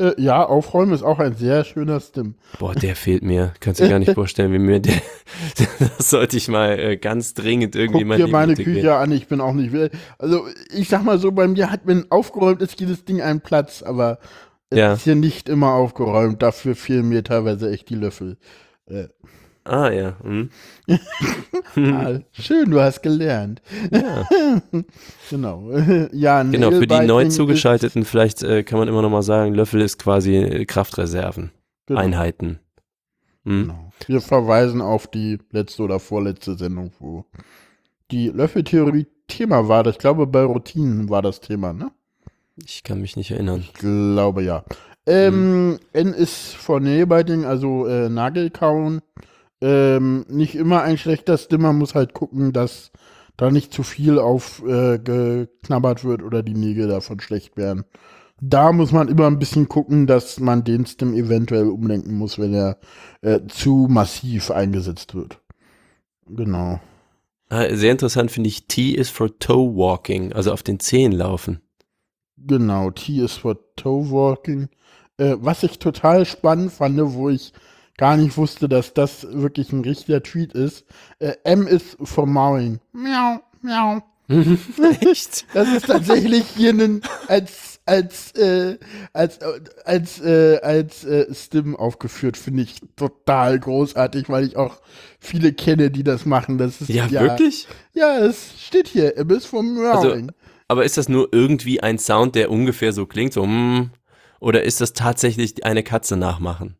[0.00, 2.34] Äh, ja, aufräumen ist auch ein sehr schöner Stim.
[2.58, 3.52] Boah, der fehlt mir.
[3.60, 4.94] Kannst dir gar nicht vorstellen, wie mir der.
[5.98, 8.54] das sollte ich mal äh, ganz dringend irgendwie Guck dir meine.
[8.54, 9.74] Küche an, ich bin auch nicht.
[10.18, 13.82] Also, ich sag mal so, bei mir hat, wenn aufgeräumt ist, jedes Ding einen Platz,
[13.82, 14.18] aber
[14.70, 14.92] es Ja.
[14.94, 16.40] ist hier nicht immer aufgeräumt.
[16.42, 18.38] Dafür fehlen mir teilweise echt die Löffel.
[18.86, 19.08] Äh,
[19.70, 20.16] Ah, ja.
[20.24, 20.50] Hm.
[21.76, 23.62] ah, schön, du hast gelernt.
[23.92, 24.26] ja.
[25.30, 25.70] Genau.
[26.12, 29.80] ja, Genau, für die neu zugeschalteten, vielleicht äh, kann man immer noch mal sagen, Löffel
[29.80, 31.52] ist quasi äh, Kraftreserven,
[31.86, 32.00] Genau.
[32.00, 32.58] Einheiten.
[33.44, 33.62] Hm?
[33.62, 33.92] Genau.
[34.08, 37.24] Wir verweisen auf die letzte oder vorletzte Sendung, wo
[38.10, 39.86] die Löffeltheorie Thema war.
[39.86, 41.92] Ich glaube, bei Routinen war das Thema, ne?
[42.56, 43.60] Ich kann mich nicht erinnern.
[43.60, 44.64] Ich glaube ja.
[45.06, 49.00] Ähm, N ist for Nailbiting, also äh, Nagelkauen.
[49.60, 52.92] Ähm, nicht immer ein schlechter Stim, man muss halt gucken, dass
[53.36, 57.84] da nicht zu viel aufgeknabbert äh, geknabbert wird oder die Nägel davon schlecht werden.
[58.42, 62.54] Da muss man immer ein bisschen gucken, dass man den Stim eventuell umlenken muss, wenn
[62.54, 62.78] er
[63.20, 65.40] äh, zu massiv eingesetzt wird.
[66.26, 66.80] Genau.
[67.50, 71.60] Ah, sehr interessant finde ich, T ist for Toe Walking, also auf den Zehen laufen.
[72.38, 74.68] Genau, T ist for Toe Walking.
[75.18, 77.52] Äh, was ich total spannend fand, wo ich
[78.00, 80.86] gar nicht wusste, dass das wirklich ein richtiger Tweet ist.
[81.18, 82.80] Äh, M ist for Mowing.
[82.92, 84.02] Miau, miau.
[85.00, 85.44] Echt?
[85.54, 88.78] Das ist tatsächlich hier ein, als, als, äh,
[89.12, 94.80] als, äh, als, äh, als äh, Stim aufgeführt, finde ich total großartig, weil ich auch
[95.18, 96.56] viele kenne, die das machen.
[96.56, 97.68] Das ist, Ja, wirklich?
[97.92, 100.32] Ja, es steht hier, M ist for Mowing.
[100.68, 103.90] Aber ist das nur irgendwie ein Sound, der ungefähr so klingt, so mm,
[104.38, 106.76] oder ist das tatsächlich eine Katze nachmachen?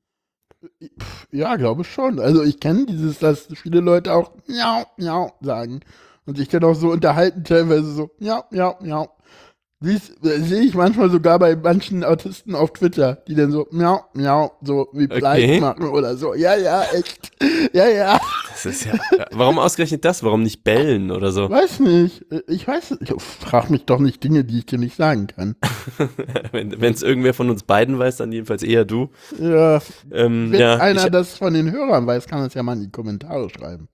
[1.32, 2.18] Ja, glaube schon.
[2.18, 5.80] Also ich kenne dieses, dass viele Leute auch miau, miau sagen.
[6.26, 9.08] Und sich dann auch so unterhalten, teilweise so, ja, ja, ja.
[9.82, 14.00] Dies äh, sehe ich manchmal sogar bei manchen Autisten auf Twitter, die dann so, miau,
[14.12, 15.58] miau, so wie Bleib Okay.
[15.58, 16.34] machen oder so.
[16.34, 17.30] Ja, ja, echt.
[17.72, 18.20] Ja, ja.
[18.50, 18.92] Das ist ja.
[19.32, 20.22] Warum ausgerechnet das?
[20.22, 21.48] Warum nicht bellen oder so?
[21.48, 22.26] Weiß nicht.
[22.46, 22.98] Ich weiß.
[23.00, 25.56] Ich frag mich doch nicht Dinge, die ich dir nicht sagen kann.
[26.52, 29.08] Wenn es irgendwer von uns beiden weiß, dann jedenfalls eher du.
[29.40, 29.80] Ja,
[30.12, 32.82] Ähm, wenn ja, einer ich, das von den Hörern weiß, kann es ja mal in
[32.82, 33.88] die Kommentare schreiben.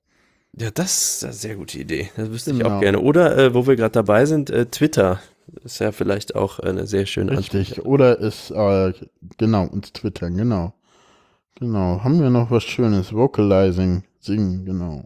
[0.58, 2.10] ja, das ist eine sehr gute Idee.
[2.16, 2.76] Das wüsste ich Genau.
[2.76, 2.98] auch gerne.
[2.98, 5.20] Oder, äh, wo wir gerade dabei sind, äh, Twitter.
[5.64, 7.84] Ist ja vielleicht auch eine sehr schöne Richtig.
[7.84, 8.92] Oder ist, äh,
[9.38, 10.74] genau, uns twittern, genau.
[11.56, 12.02] Genau.
[12.04, 13.12] Haben wir noch was Schönes?
[13.12, 15.04] Vocalizing, singen, genau.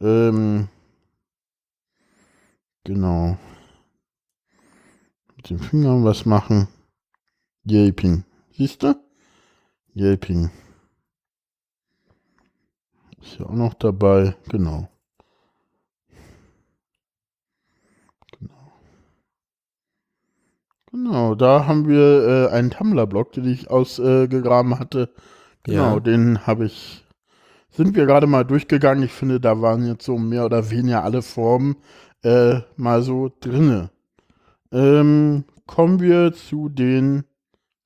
[0.00, 0.68] Ähm,
[2.84, 3.38] genau.
[5.36, 6.68] Mit den Fingern was machen.
[7.64, 8.24] Yelping.
[8.50, 8.94] Siehst du?
[9.94, 10.50] Yelping.
[13.20, 14.34] Ist ja auch noch dabei.
[14.48, 14.88] Genau.
[20.92, 25.08] Genau, da haben wir äh, einen Tumblr-Blog, den ich ausgegraben hatte.
[25.62, 26.00] Genau, Ja.
[26.00, 27.04] den habe ich,
[27.70, 29.02] sind wir gerade mal durchgegangen.
[29.04, 31.76] Ich finde, da waren jetzt so mehr oder weniger alle Formen
[32.22, 33.90] äh, mal so drinne.
[34.70, 37.24] Ähm, kommen wir zu den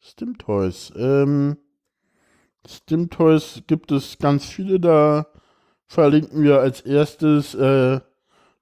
[0.00, 0.92] Stimtoys.
[0.96, 1.56] Ähm,
[2.66, 5.26] Stimtoys gibt es ganz viele, da
[5.86, 8.00] verlinken wir als erstes äh,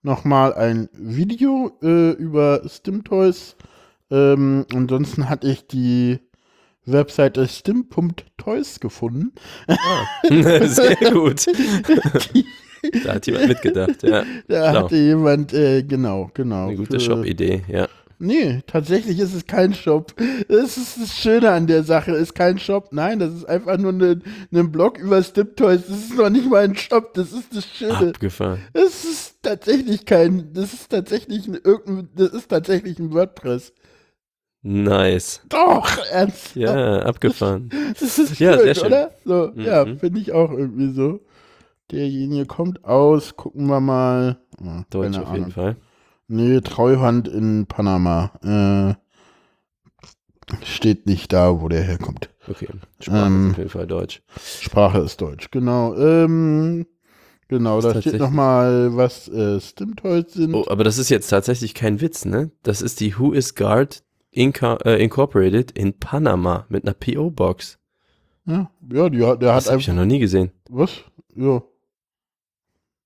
[0.02, 3.57] nochmal ein Video äh, über Stimtoys.
[4.11, 6.21] Ähm, ansonsten hatte ich die
[6.87, 9.33] Webseite stim.toys gefunden.
[9.67, 9.77] Ah,
[10.67, 11.47] sehr gut.
[13.05, 14.25] da hat jemand mitgedacht, ja.
[14.49, 14.85] Da Schlau.
[14.85, 16.69] hatte jemand, äh, genau, genau.
[16.69, 17.88] Eine gute Shop-Idee, ja.
[18.19, 20.14] Nee, tatsächlich ist es kein Shop.
[20.49, 22.88] Das ist das Schöne an der Sache, ist kein Shop.
[22.93, 25.83] Nein, das ist einfach nur ein ne Blog über Stip-Toys.
[25.88, 28.11] Das ist noch nicht mal ein Shop, das ist das Schöne.
[28.11, 28.61] Abgefahren.
[28.73, 33.73] Das ist tatsächlich kein, das ist tatsächlich ein, irgendein, das ist tatsächlich ein WordPress.
[34.66, 35.42] Nice.
[35.50, 36.57] Doch, ernst.
[36.57, 37.68] Ja, abgefahren.
[38.00, 38.87] Das ist Ja, schön, sehr schön.
[38.87, 39.11] oder?
[39.24, 39.98] So, ja, Mhm.
[39.98, 41.20] finde ich auch irgendwie so.
[41.90, 44.38] Derjenige kommt aus, gucken wir mal.
[44.64, 45.50] Ah, Deutsch auf jeden Ahnung.
[45.50, 45.77] Fall.
[46.29, 48.33] Nee, Treuhand in Panama.
[48.42, 48.94] Äh,
[50.64, 52.31] steht nicht da, wo der herkommt.
[52.48, 52.68] Okay.
[53.00, 54.22] Sprache Ähm, ist auf jeden Fall Deutsch.
[54.61, 55.94] Sprache ist Deutsch, genau.
[55.96, 56.87] Ähm,
[57.48, 60.55] genau, da steht nochmal, was äh, Stimtoys sind.
[60.55, 62.50] Oh, aber das ist jetzt tatsächlich kein Witz, ne?
[62.62, 64.03] Das ist die Who is Guard
[64.35, 67.79] Inca äh, Incorporated in Panama mit einer PO-Box.
[68.47, 70.05] Ja, ja die, hat- der Das hat habe ich ja einfach.
[70.05, 70.51] noch nie gesehen.
[70.68, 71.05] Was?
[71.35, 71.62] Ja.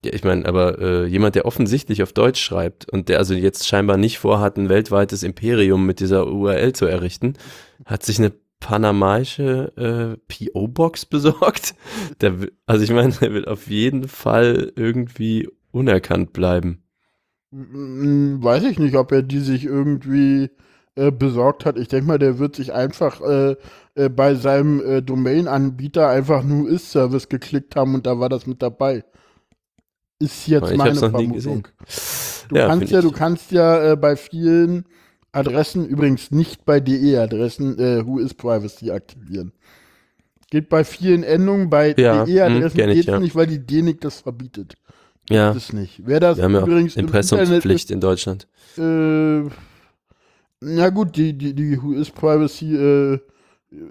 [0.04, 3.66] Ja, ich meine, aber äh, jemand, der offensichtlich auf Deutsch schreibt und der also jetzt
[3.66, 7.34] scheinbar nicht vorhat, ein weltweites Imperium mit dieser URL zu errichten,
[7.84, 11.74] hat sich eine panamaische äh, PO-Box besorgt.
[12.20, 16.84] Der, will- also ich meine, der wird auf jeden Fall irgendwie unerkannt bleiben.
[17.50, 20.50] Mm, Weiß ich nicht, ob er die sich irgendwie
[20.98, 21.78] äh, besorgt hat.
[21.78, 23.56] Ich denke mal, der wird sich einfach äh,
[23.94, 28.62] äh, bei seinem äh, Domain-Anbieter einfach nur Is-Service geklickt haben und da war das mit
[28.62, 29.04] dabei.
[30.18, 31.68] Ist jetzt ich meine es Vermutung.
[32.48, 34.84] Du kannst find ja, du kannst ja äh, bei vielen
[35.32, 39.52] Adressen, übrigens nicht bei DE-Adressen, äh, Who is Privacy aktivieren.
[40.50, 43.20] Geht bei vielen Endungen, bei Ja, DE-Adressen hm, ich, geht's ja.
[43.20, 44.74] nicht, weil die DENIC das verbietet.
[45.30, 46.02] Ja, Das nicht.
[46.04, 48.48] Wer das wir haben ja übrigens im Internet Impressumspflicht in Deutschland.
[48.78, 49.42] äh,
[50.60, 53.18] na gut, die, die, die Who is Privacy äh,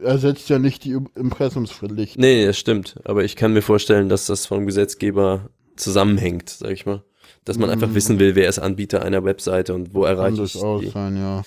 [0.01, 2.17] ersetzt ja nicht die Im- Impressumspflicht.
[2.17, 2.95] Nee, das stimmt.
[3.06, 7.03] Aber ich kann mir vorstellen, dass das vom Gesetzgeber zusammenhängt, sag ich mal.
[7.45, 7.93] Dass man einfach Mm.
[7.95, 10.89] wissen will, wer ist Anbieter einer Webseite und wo erreiche ich durchaus die.
[10.89, 11.43] sein, ja.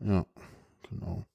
[0.00, 0.26] Ja,
[0.88, 1.26] genau.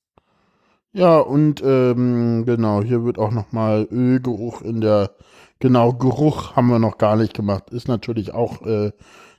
[0.92, 5.12] Ja, und ähm, genau, hier wird auch nochmal Ölgeruch in der,
[5.60, 7.70] genau, Geruch haben wir noch gar nicht gemacht.
[7.70, 8.92] Ist natürlich auch äh,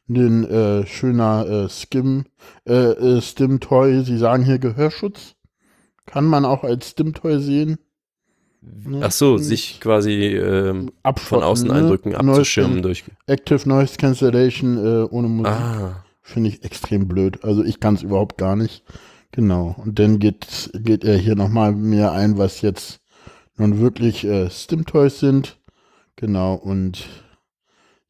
[0.08, 2.24] ein äh, schöner äh, Skim,
[2.66, 4.04] äh, äh, Stim-Toy.
[4.04, 5.34] Sie sagen hier Gehörschutz.
[6.06, 7.78] Kann man auch als Stim-Toy sehen.
[8.60, 9.00] Ne?
[9.02, 11.74] Ach so, Und sich quasi ähm, von außen ne?
[11.74, 13.04] Eindrücken abzuschirmen durch.
[13.26, 15.52] Active Noise Cancellation äh, ohne Musik.
[15.52, 17.44] Ah, Finde ich extrem blöd.
[17.44, 18.82] Also ich kann es überhaupt gar nicht.
[19.32, 19.76] Genau.
[19.84, 23.00] Und dann geht, geht er hier nochmal mehr ein, was jetzt
[23.56, 25.58] nun wirklich äh, Stim-Toys sind.
[26.16, 26.54] Genau.
[26.54, 27.06] Und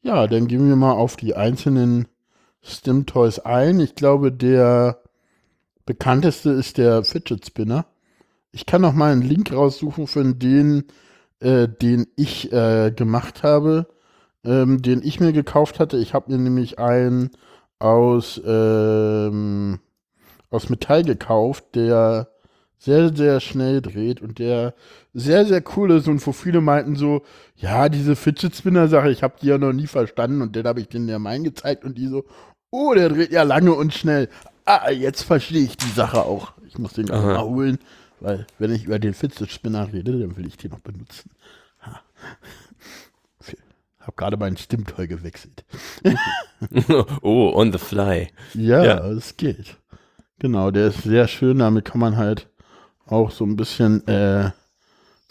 [0.01, 2.07] ja, dann gehen wir mal auf die einzelnen
[2.61, 3.79] Stim-Toys ein.
[3.79, 5.01] Ich glaube, der
[5.85, 7.85] bekannteste ist der Fidget Spinner.
[8.51, 10.85] Ich kann noch mal einen Link raussuchen von den,
[11.39, 13.87] äh, den ich äh, gemacht habe,
[14.43, 15.97] ähm, den ich mir gekauft hatte.
[15.97, 17.31] Ich habe mir nämlich einen
[17.79, 19.79] aus, ähm,
[20.49, 22.29] aus Metall gekauft, der
[22.77, 24.73] sehr, sehr schnell dreht und der
[25.17, 27.23] sehr, sehr cool ist und wo viele meinten so,
[27.55, 30.79] ja, diese Fidget Spinner Sache, ich habe die ja noch nie verstanden und dann habe
[30.79, 32.23] ich denen ja meinen gezeigt und die so,
[32.69, 34.29] oh, der dreht ja lange und schnell.
[34.65, 36.53] Ah, jetzt verstehe ich die Sache auch.
[36.67, 37.79] Ich muss den mal holen,
[38.19, 41.31] weil wenn ich über den Fidget Spinner rede, dann will ich den noch benutzen.
[41.81, 41.99] Ha.
[44.01, 45.65] Hab gerade meinen Stimmtoy gewechselt.
[47.23, 48.29] oh, on the fly.
[48.53, 49.77] Ja, ja, es geht.
[50.37, 51.57] Genau, der ist sehr schön.
[51.57, 52.47] Damit kann man halt
[53.07, 54.51] auch so ein bisschen, äh,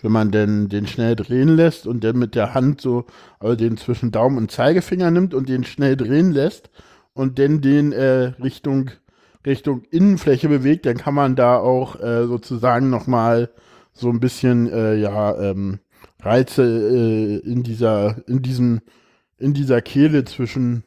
[0.02, 3.06] wenn man denn den schnell drehen lässt und dann mit der Hand so,
[3.38, 6.70] also den zwischen Daumen und Zeigefinger nimmt und den schnell drehen lässt
[7.14, 8.90] und dann den äh, Richtung,
[9.44, 13.50] Richtung Innenfläche bewegt, dann kann man da auch äh, sozusagen nochmal
[13.92, 15.80] so ein bisschen, äh, ja, ähm,
[16.20, 18.80] Reize äh, in dieser, in diesem,
[19.38, 20.84] in dieser Kehle zwischen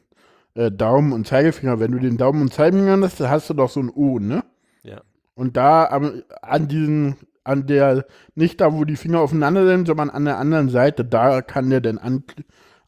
[0.54, 1.80] äh, Daumen und Zeigefinger.
[1.80, 4.44] Wenn du den Daumen und Zeigefinger hast, hast du doch so ein O, ne?
[4.82, 5.00] Ja.
[5.34, 10.10] Und da am, an diesen, an der, nicht da, wo die Finger aufeinander sind, sondern
[10.10, 12.24] an der anderen Seite, da kann der dann an,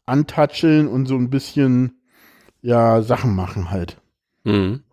[0.05, 1.99] antatscheln und so ein bisschen,
[2.61, 3.97] ja, Sachen machen halt.
[4.43, 4.83] Mhm.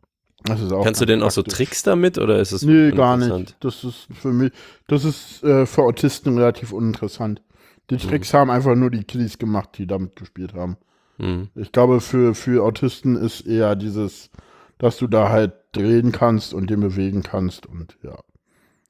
[0.44, 3.16] Das ist auch Kannst du denn auch so Tricks damit oder ist es Nee, gar
[3.16, 3.56] nicht.
[3.60, 4.52] Das ist für mich,
[4.88, 7.42] das ist äh, für Autisten relativ uninteressant.
[7.90, 7.98] Die Mhm.
[7.98, 10.78] Tricks haben einfach nur die Kiddies gemacht, die damit gespielt haben.
[11.18, 11.48] Mhm.
[11.54, 14.30] Ich glaube, für, für Autisten ist eher dieses,
[14.78, 18.18] dass du da halt drehen kannst und den bewegen kannst und ja.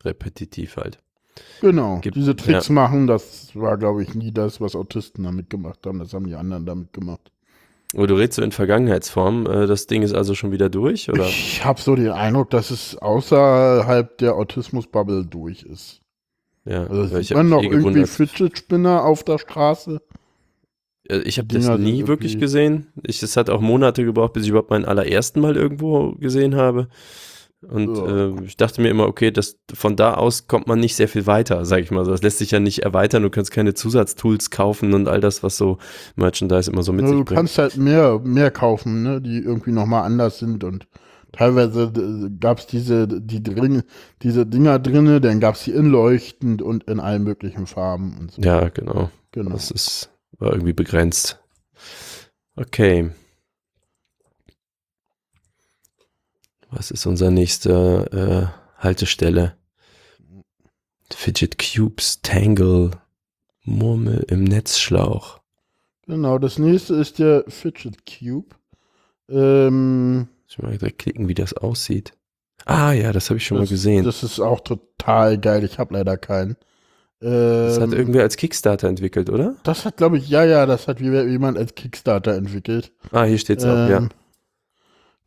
[0.04, 0.98] Repetitiv halt.
[1.60, 1.98] Genau.
[2.00, 5.98] Gibt- Diese Tricks machen, das war, glaube ich, nie das, was Autisten damit gemacht haben.
[5.98, 7.30] Das haben die anderen damit gemacht.
[7.94, 9.46] Oh, du redest so in Vergangenheitsform.
[9.46, 11.26] Äh, Das Ding ist also schon wieder durch, oder?
[11.26, 16.00] Ich habe so den Eindruck, dass es außerhalb der Autismus-Bubble durch ist.
[16.64, 18.08] Ja, Also sieht man noch eh irgendwie gewundert.
[18.08, 20.00] Fidget Spinner auf der Straße?
[21.08, 22.88] Äh, Ich habe das nie wirklich gesehen.
[23.02, 26.88] Ich, es hat auch Monate gebraucht, bis ich überhaupt meinen allerersten Mal irgendwo gesehen habe.
[27.62, 31.08] Und äh, ich dachte mir immer, okay, das, von da aus kommt man nicht sehr
[31.08, 32.04] viel weiter, sag ich mal.
[32.06, 32.10] so.
[32.10, 33.22] Das lässt sich ja nicht erweitern.
[33.22, 35.76] Du kannst keine Zusatztools kaufen und all das, was so
[36.16, 37.36] Merchandise immer so mit Ja, sich du bringt.
[37.36, 40.86] kannst halt mehr, mehr kaufen, ne, die irgendwie nochmal anders sind und
[41.32, 41.92] teilweise
[42.40, 43.82] gab es diese, die drin,
[44.22, 48.32] diese Dinger drinne, dann gab es die in leuchtend und in allen möglichen Farben und
[48.32, 48.42] so.
[48.42, 49.10] Ja, genau.
[49.32, 49.50] genau.
[49.50, 51.38] Das ist, war irgendwie begrenzt.
[52.56, 53.10] Okay.
[56.70, 58.46] Was ist unser nächster äh,
[58.78, 59.54] Haltestelle?
[61.12, 62.92] Fidget Cubes, Tangle,
[63.64, 65.40] Murmel im Netzschlauch.
[66.06, 68.54] Genau, das nächste ist der Fidget Cube.
[69.28, 72.12] Ähm, Ich mal direkt klicken, wie das aussieht.
[72.66, 74.04] Ah ja, das habe ich schon das, mal gesehen.
[74.04, 75.64] Das, Das ist auch total geil.
[75.64, 76.56] Ich habe leider keinen.
[77.22, 79.56] Ähm, hat irgendwer als Kickstarter entwickelt, oder?
[79.62, 82.92] das hat, glaube ich, ja, ja, das hat jemand als Kickstarter entwickelt.
[83.12, 84.08] Ah, hier steht's auch, ja.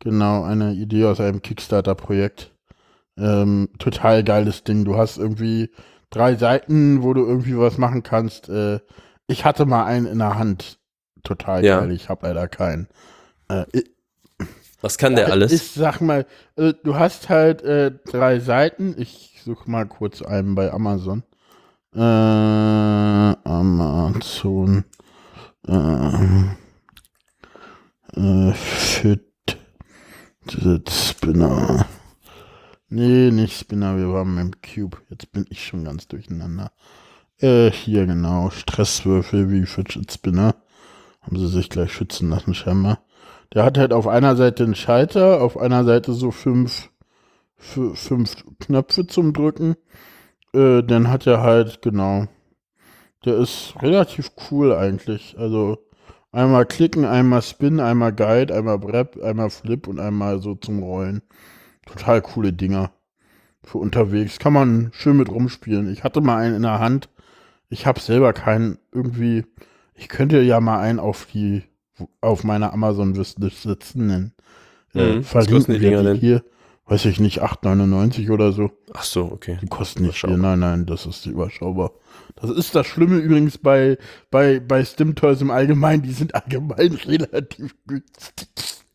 [0.04, 2.52] Ähm, Genau, eine Idee aus einem Kickstarter-Projekt.
[3.16, 4.84] Ähm, total geiles Ding.
[4.84, 5.70] Du hast irgendwie
[6.10, 8.48] drei Seiten, wo du irgendwie was machen kannst.
[8.48, 8.80] Äh,
[9.26, 10.78] ich hatte mal einen in der Hand.
[11.22, 11.80] Total Ja.
[11.80, 11.92] geil.
[11.92, 12.88] Ich habe leider keinen.
[13.48, 13.84] Äh, ich,
[14.82, 15.52] Was kann der alles?
[15.52, 18.94] Ich sag mal, äh, du hast halt äh, drei Seiten.
[18.98, 21.22] Ich suche mal kurz einen bei Amazon.
[21.94, 22.00] Äh,
[23.48, 24.84] Amazon.
[25.66, 26.44] Äh,
[28.16, 29.33] äh, Fit
[30.88, 31.86] Spinner.
[32.88, 34.98] Nee, nicht Spinner, wir waren beim Cube.
[35.08, 36.70] Jetzt bin ich schon ganz durcheinander.
[37.38, 38.50] Äh, hier genau.
[38.50, 40.54] Stresswürfel wie Fidget Spinner.
[41.22, 43.00] Haben sie sich gleich schützen lassen, scheinbar.
[43.54, 46.90] Der hat halt auf einer Seite einen Schalter, auf einer Seite so fünf,
[47.58, 49.76] fü- fünf Knöpfe zum Drücken.
[50.52, 52.26] Äh, dann hat er halt, genau.
[53.24, 55.36] Der ist relativ cool eigentlich.
[55.38, 55.78] Also
[56.34, 61.22] einmal klicken, einmal Spin, einmal Guide, einmal Brep, einmal Flip und einmal so zum Rollen.
[61.86, 62.90] Total coole Dinger.
[63.62, 64.38] Für unterwegs.
[64.38, 65.90] Kann man schön mit rumspielen.
[65.90, 67.08] Ich hatte mal einen in der Hand.
[67.70, 69.44] Ich habe selber keinen irgendwie.
[69.94, 71.62] Ich könnte ja mal einen auf die
[72.20, 74.32] auf meiner Amazon-Wishlist sitzen.
[74.94, 75.22] Äh, Mhm.
[75.24, 76.44] Verlinken wir die hier.
[76.86, 78.70] Weiß ich nicht, 8,99 oder so.
[78.92, 79.58] Ach so, okay.
[79.62, 80.36] Die kosten nicht viel.
[80.36, 81.92] Nein, nein, das ist überschaubar.
[82.36, 83.96] Das ist das Schlimme übrigens bei,
[84.30, 86.02] bei, bei Stim Toys im Allgemeinen.
[86.02, 88.48] Die sind allgemein relativ günstig.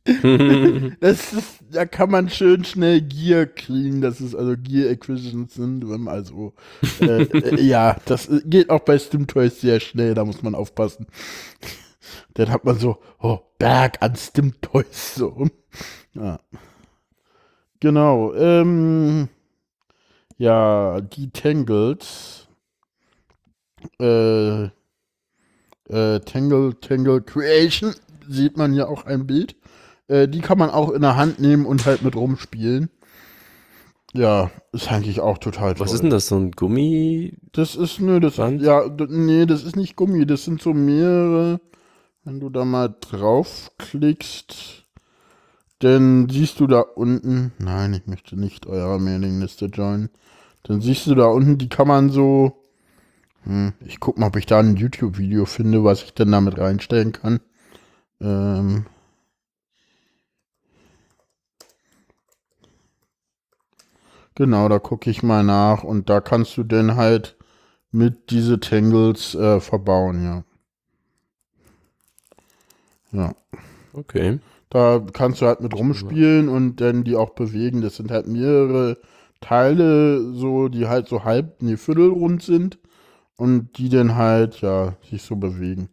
[1.02, 4.02] das ist, da kann man schön schnell Gear kriegen.
[4.02, 6.10] Das ist also Gear Acquisition Syndrome.
[6.10, 6.54] Also,
[7.02, 10.14] äh, äh, ja, das geht auch bei StimToys sehr schnell.
[10.14, 11.08] Da muss man aufpassen.
[12.36, 15.16] Dann hat man so, oh, Berg an StimToys.
[15.16, 15.48] So.
[16.14, 16.40] Ja.
[17.80, 18.34] Genau.
[18.34, 19.30] Ähm,
[20.38, 22.48] ja, die Tangled.
[24.00, 27.94] Äh, äh, Tangle, Tangle Creation.
[28.28, 29.56] Sieht man hier auch ein Bild.
[30.08, 32.90] Äh, die kann man auch in der Hand nehmen und halt mit rumspielen.
[34.14, 35.86] Ja, ist eigentlich auch total toll.
[35.86, 37.38] Was ist denn das, so ein Gummi?
[37.52, 38.62] Das ist, nö, das, Band?
[38.62, 41.62] ja, nee, das ist nicht Gummi, das sind so mehrere,
[42.24, 44.79] wenn du da mal draufklickst,
[45.80, 50.10] dann siehst du da unten, nein, ich möchte nicht eurer Mailingliste joinen,
[50.64, 52.64] dann siehst du da unten, die kann man so,
[53.46, 57.14] hm, ich guck mal, ob ich da ein YouTube-Video finde, was ich denn damit reinstellen
[57.14, 57.42] kann.
[58.22, 58.86] Ähm,
[64.36, 67.36] Genau, da gucke ich mal nach und da kannst du dann halt
[67.92, 70.44] mit diese Tangles äh, verbauen, ja.
[73.12, 73.34] Ja.
[73.94, 74.40] Okay.
[74.70, 77.82] Da kannst du halt mit rumspielen und dann die auch bewegen.
[77.82, 78.98] Das sind halt mehrere
[79.42, 82.78] Teile, so, die halt so halb, nee, viertelrund sind
[83.36, 85.90] und die dann halt, ja, sich so bewegen.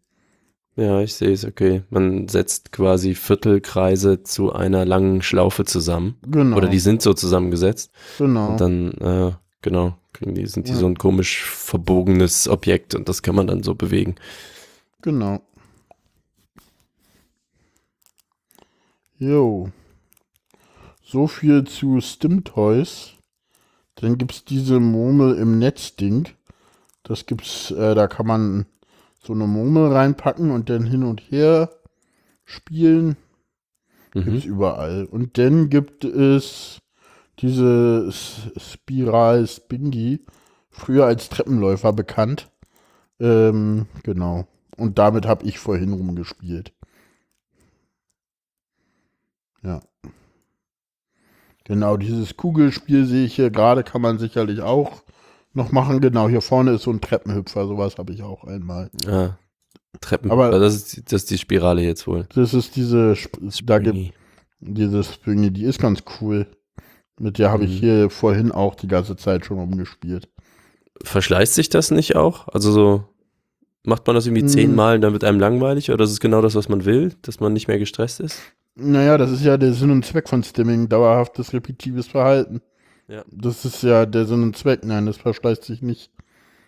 [0.75, 1.83] Ja, ich sehe es, okay.
[1.89, 6.17] Man setzt quasi Viertelkreise zu einer langen Schlaufe zusammen.
[6.29, 6.57] Genau.
[6.57, 7.91] Oder die sind so zusammengesetzt.
[8.19, 8.51] Genau.
[8.51, 10.79] Und dann, äh, genau, kriegen die, sind die ja.
[10.79, 14.17] so ein komisch verbogenes Objekt und das kann man dann so bewegen.
[15.01, 15.41] Genau.
[19.19, 19.71] Jo.
[21.03, 23.13] So viel zu Stim-Toys.
[23.95, 26.29] Dann gibt es diese Murmel im Netz-Ding.
[27.03, 28.67] Das gibt's, äh, da kann man
[29.23, 31.71] so eine Murmel reinpacken und dann hin und her
[32.45, 33.17] spielen.
[34.13, 34.25] Mhm.
[34.25, 35.07] Gibt es überall.
[35.07, 36.81] Und dann gibt es
[37.39, 40.21] diese Spiral Spingy,
[40.69, 42.51] früher als Treppenläufer bekannt.
[43.19, 44.47] Ähm, genau.
[44.77, 46.76] Und damit habe ich vorhin rumgespielt.
[49.67, 49.83] Ja.
[51.65, 55.03] Genau, dieses Kugelspiel sehe ich hier gerade, kann man sicherlich auch
[55.53, 56.01] noch machen.
[56.01, 58.91] Genau, hier vorne ist so ein Treppenhüpfer, sowas habe ich auch einmal.
[59.09, 59.37] Ah,
[60.01, 60.31] Treppen.
[60.31, 62.29] Aber das ist, das ist die Spirale jetzt wohl.
[62.35, 63.17] Das ist diese,
[63.65, 64.13] da gibt
[64.61, 66.47] diese Springy, die ist ganz cool.
[67.19, 67.71] Mit der habe mhm.
[67.71, 70.29] ich hier vorhin auch die ganze Zeit schon rumgespielt.
[71.03, 72.47] Verschleißt sich das nicht auch?
[72.49, 73.05] Also so
[73.83, 74.49] macht man das irgendwie mhm.
[74.49, 77.41] zehnmal und dann wird einem langweilig oder das ist genau das, was man will, dass
[77.41, 78.41] man nicht mehr gestresst ist?
[78.77, 82.61] Naja, das ist ja der Sinn und Zweck von Stimming, dauerhaftes repetitives Verhalten.
[83.09, 83.25] Ja.
[83.31, 84.85] Das ist ja der Sinn und Zweck.
[84.85, 86.11] Nein, das verschleißt sich nicht.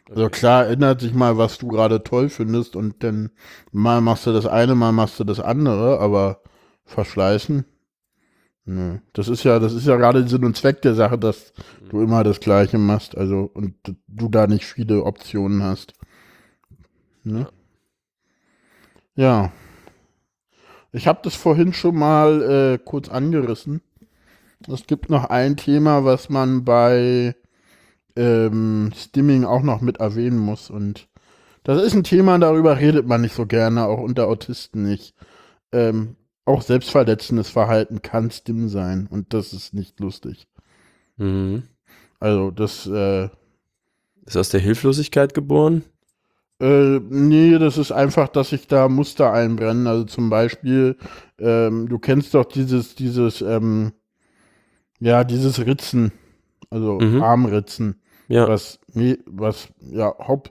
[0.09, 0.23] Also okay.
[0.23, 3.31] Also klar ändert sich mal, was du gerade toll findest und dann
[3.73, 6.41] mal machst du das eine, mal machst du das andere, aber
[6.87, 7.67] verschleißen?
[8.65, 8.99] Nö.
[9.13, 11.89] Das ist ja, das ist ja gerade Sinn und Zweck der Sache, dass mhm.
[11.91, 13.75] du immer das Gleiche machst, also und
[14.07, 15.93] du da nicht viele Optionen hast.
[17.23, 17.49] Ne?
[19.15, 19.43] Ja.
[19.45, 19.53] ja.
[20.99, 23.83] Ich habe das vorhin schon mal äh, kurz angerissen.
[24.67, 27.37] Es gibt noch ein Thema, was man bei
[28.17, 30.71] ähm, Stimming auch noch mit erwähnen muss.
[30.71, 31.09] Und
[31.63, 35.15] das ist ein Thema, darüber redet man nicht so gerne, auch unter Autisten nicht.
[35.71, 40.49] Ähm, auch selbstverletzendes Verhalten kann Stimm sein und das ist nicht lustig.
[41.17, 41.63] Mhm.
[42.19, 43.29] Also das äh,
[44.27, 45.85] ist aus der Hilflosigkeit geboren?
[46.61, 49.87] Äh, nee, das ist einfach, dass sich da Muster einbrennen.
[49.87, 50.97] Also zum Beispiel,
[51.39, 53.93] ähm, du kennst doch dieses, dieses, ähm,
[54.99, 56.13] ja, dieses Ritzen,
[56.71, 57.23] also mhm.
[57.23, 58.01] Armritzen.
[58.27, 58.49] Ja.
[58.49, 60.51] Was, nee, was, ja, Haupt,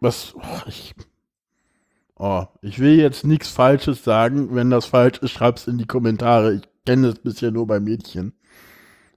[0.00, 0.94] was, oh, ich,
[2.18, 4.54] oh, ich will jetzt nichts Falsches sagen.
[4.54, 6.54] Wenn das falsch ist, schreib's in die Kommentare.
[6.54, 8.34] Ich kenne das bisher nur bei Mädchen.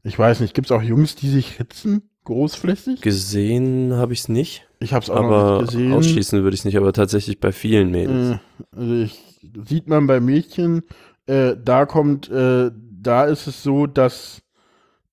[0.04, 2.10] Ich weiß nicht, gibt's auch Jungs, die sich ritzen?
[2.24, 3.02] Großflächig?
[3.02, 4.68] Gesehen habe ich es nicht.
[4.86, 5.94] Ich habe es auch aber noch nicht gesehen.
[5.94, 8.38] Ausschließen würde ich es nicht, aber tatsächlich bei vielen Mädels.
[8.38, 10.84] Äh, also ich, sieht man bei Mädchen,
[11.26, 14.44] äh, da kommt, äh, da ist es so, dass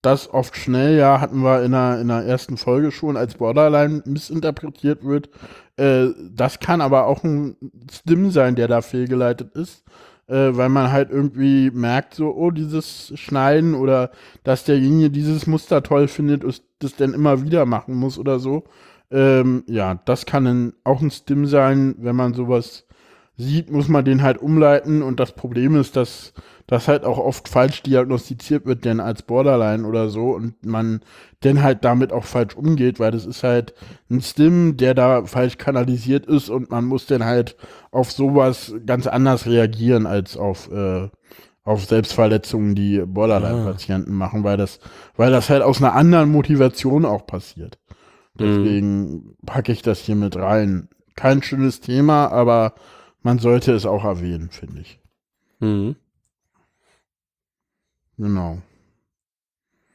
[0.02, 4.02] das oft schnell, ja, hatten wir in der, in der ersten Folge schon, als Borderline
[4.04, 5.30] missinterpretiert wird.
[5.76, 7.56] Äh, das kann aber auch ein
[7.90, 9.84] Stim sein, der da fehlgeleitet ist,
[10.26, 14.10] äh, weil man halt irgendwie merkt, so, oh, dieses Schneiden oder
[14.44, 18.64] dass derjenige dieses Muster toll findet und das dann immer wieder machen muss oder so.
[19.12, 22.86] Ähm, ja, das kann ein, auch ein Stim sein, wenn man sowas
[23.36, 25.02] sieht, muss man den halt umleiten.
[25.02, 26.32] Und das Problem ist, dass
[26.66, 30.30] das halt auch oft falsch diagnostiziert wird, denn als Borderline oder so.
[30.30, 31.00] Und man
[31.44, 33.74] denn halt damit auch falsch umgeht, weil das ist halt
[34.10, 36.48] ein Stim, der da falsch kanalisiert ist.
[36.48, 37.56] Und man muss dann halt
[37.90, 41.08] auf sowas ganz anders reagieren als auf, äh,
[41.64, 44.80] auf Selbstverletzungen, die Borderline-Patienten machen, weil das,
[45.16, 47.78] weil das halt aus einer anderen Motivation auch passiert.
[48.34, 50.88] Deswegen packe ich das hier mit rein.
[51.14, 52.74] Kein schönes Thema, aber
[53.22, 55.00] man sollte es auch erwähnen, finde ich.
[55.60, 55.96] Mhm.
[58.16, 58.58] Genau.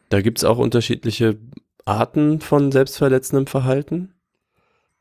[0.09, 1.37] Da gibt es auch unterschiedliche
[1.85, 4.13] Arten von selbstverletzendem Verhalten.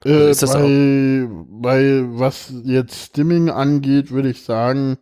[0.04, 4.98] Äh, ist das bei, bei was jetzt Stimming angeht, würde ich sagen,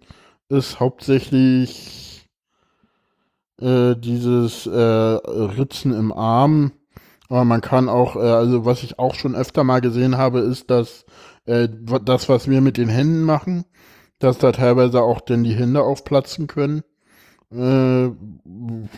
[0.49, 2.28] ist hauptsächlich
[3.61, 6.72] äh, dieses äh, Ritzen im Arm.
[7.28, 10.70] Aber man kann auch, äh, also was ich auch schon öfter mal gesehen habe, ist,
[10.70, 11.04] dass
[11.46, 11.68] äh,
[12.04, 13.64] das, was wir mit den Händen machen,
[14.18, 16.82] dass da teilweise auch denn die Hände aufplatzen können.
[17.50, 18.10] Äh,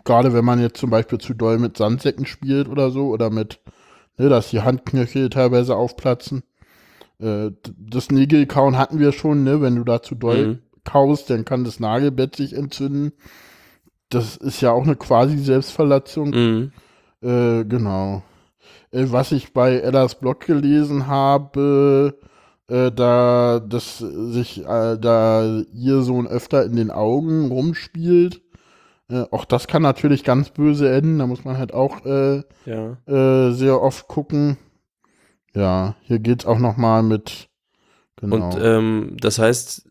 [0.04, 3.60] Gerade wenn man jetzt zum Beispiel zu doll mit Sandsäcken spielt oder so, oder mit,
[4.18, 6.42] ne, dass die Handknöchel teilweise aufplatzen.
[7.18, 9.60] Äh, das Nägelkauen hatten wir schon, ne?
[9.60, 10.58] Wenn du da zu doll Mhm.
[10.84, 13.12] kaust, dann kann das Nagelbett sich entzünden.
[14.08, 16.30] Das ist ja auch eine quasi Selbstverletzung.
[16.30, 16.72] Mhm.
[17.22, 18.22] Äh, genau.
[18.90, 22.18] Äh, was ich bei Ellas Blog gelesen habe,
[22.68, 28.42] äh, da dass sich äh, da ihr Sohn öfter in den Augen rumspielt.
[29.08, 31.18] Äh, auch das kann natürlich ganz böse enden.
[31.18, 33.52] Da muss man halt auch Ja.
[33.52, 34.58] sehr oft gucken.
[35.54, 37.48] Ja, hier geht's auch noch mal mit.
[38.16, 38.36] Genau.
[38.36, 39.88] Und ähm, das heißt,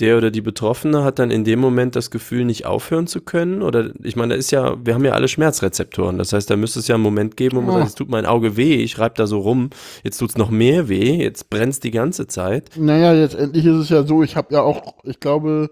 [0.00, 3.62] der oder die Betroffene hat dann in dem Moment das Gefühl, nicht aufhören zu können?
[3.62, 6.18] Oder ich meine, da ist ja, wir haben ja alle Schmerzrezeptoren.
[6.18, 7.78] Das heißt, da müsste es ja einen Moment geben, wo man Ja.
[7.78, 9.70] sagt, es tut mein Auge weh, ich reibe da so rum,
[10.04, 12.70] jetzt tut es noch mehr weh, jetzt brennt die ganze Zeit.
[12.76, 15.70] Naja, letztendlich ist es ja so, ich habe ja auch, ich glaube,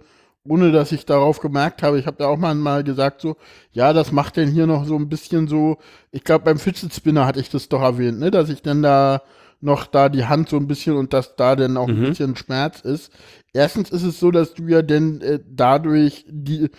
[0.48, 3.36] ohne dass ich darauf gemerkt habe, ich habe ja auch mal, mal gesagt so,
[3.72, 5.78] ja, das macht denn hier noch so ein bisschen so,
[6.12, 9.22] ich glaube beim Fidget Spinner hatte ich das doch erwähnt, ne, dass ich dann da
[9.66, 12.08] noch da die Hand so ein bisschen und dass da dann auch ein Mhm.
[12.08, 13.12] bisschen Schmerz ist.
[13.52, 16.70] Erstens ist es so, dass du ja denn äh, dadurch die äh,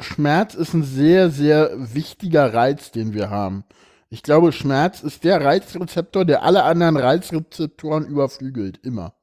[0.00, 3.64] Schmerz ist ein sehr, sehr wichtiger Reiz, den wir haben.
[4.10, 9.14] Ich glaube, Schmerz ist der Reizrezeptor, der alle anderen Reizrezeptoren überflügelt, immer.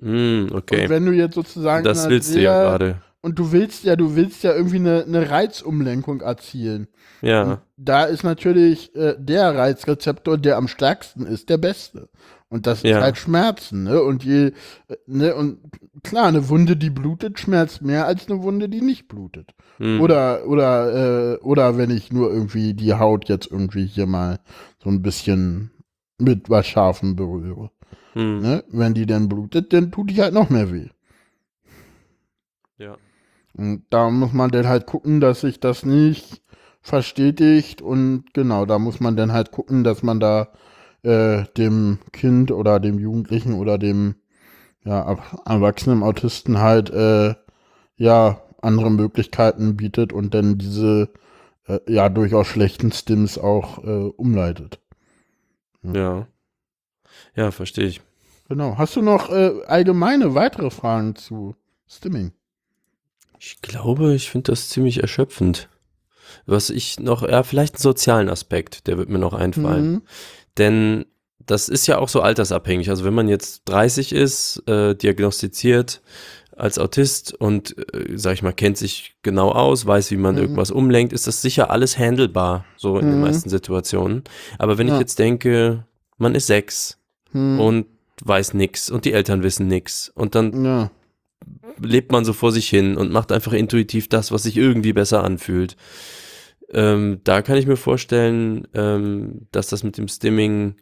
[0.00, 0.84] Hm, okay.
[0.84, 3.02] Und wenn du jetzt sozusagen Das willst du ja gerade.
[3.22, 6.88] Und du willst ja, du willst ja irgendwie eine, eine Reizumlenkung erzielen.
[7.20, 7.60] Ja.
[7.76, 12.08] Da ist natürlich äh, der Reizrezeptor, der am stärksten ist, der beste.
[12.48, 12.96] Und das Ja.
[12.96, 14.02] ist halt Schmerzen, ne?
[14.02, 14.46] Und je,
[14.88, 15.58] äh, ne, und
[16.02, 19.50] klar, eine Wunde, die blutet, schmerzt mehr als eine Wunde, die nicht blutet.
[19.76, 20.00] Hm.
[20.00, 24.38] Oder, oder, äh, oder wenn ich nur irgendwie die Haut jetzt irgendwie hier mal
[24.82, 25.70] so ein bisschen
[26.18, 27.70] mit was Scharfem berühre.
[28.14, 28.40] Hm.
[28.40, 28.64] Ne?
[28.68, 30.88] Wenn die dann blutet, dann tut die halt noch mehr weh.
[32.78, 32.96] Ja.
[33.60, 36.40] Und da muss man dann halt gucken, dass sich das nicht
[36.80, 40.48] verstetigt und genau, da muss man dann halt gucken, dass man da
[41.02, 44.14] äh, dem Kind oder dem Jugendlichen oder dem
[44.82, 47.34] ja, erwachsenen Autisten halt äh,
[47.96, 51.10] ja andere Möglichkeiten bietet und dann diese
[51.66, 54.80] äh, ja durchaus schlechten Stims auch äh, umleitet.
[55.82, 56.26] Ja.
[57.34, 58.00] Ja, verstehe ich.
[58.48, 58.78] Genau.
[58.78, 61.56] Hast du noch äh, allgemeine weitere Fragen zu
[61.86, 62.32] Stimming?
[63.42, 65.68] Ich glaube, ich finde das ziemlich erschöpfend.
[66.44, 69.92] Was ich noch, ja, vielleicht einen sozialen Aspekt, der wird mir noch einfallen.
[69.92, 70.02] Mhm.
[70.58, 71.06] Denn
[71.46, 72.90] das ist ja auch so altersabhängig.
[72.90, 76.02] Also wenn man jetzt 30 ist, äh, diagnostiziert
[76.54, 80.42] als Autist und, äh, sag ich mal, kennt sich genau aus, weiß, wie man Mhm.
[80.42, 83.22] irgendwas umlenkt, ist das sicher alles handelbar, so in den Mhm.
[83.22, 84.22] meisten Situationen.
[84.58, 85.00] Aber wenn ich Ja.
[85.00, 85.86] jetzt denke,
[86.18, 86.98] man ist sechs
[87.32, 87.58] Hm.
[87.58, 87.86] und
[88.22, 90.90] weiß nix und die Eltern wissen nix und dann ja.
[91.80, 95.24] Lebt man so vor sich hin und macht einfach intuitiv das, was sich irgendwie besser
[95.24, 95.76] anfühlt.
[96.72, 100.76] Ähm, da kann ich mir vorstellen, ähm, dass das mit dem Stimming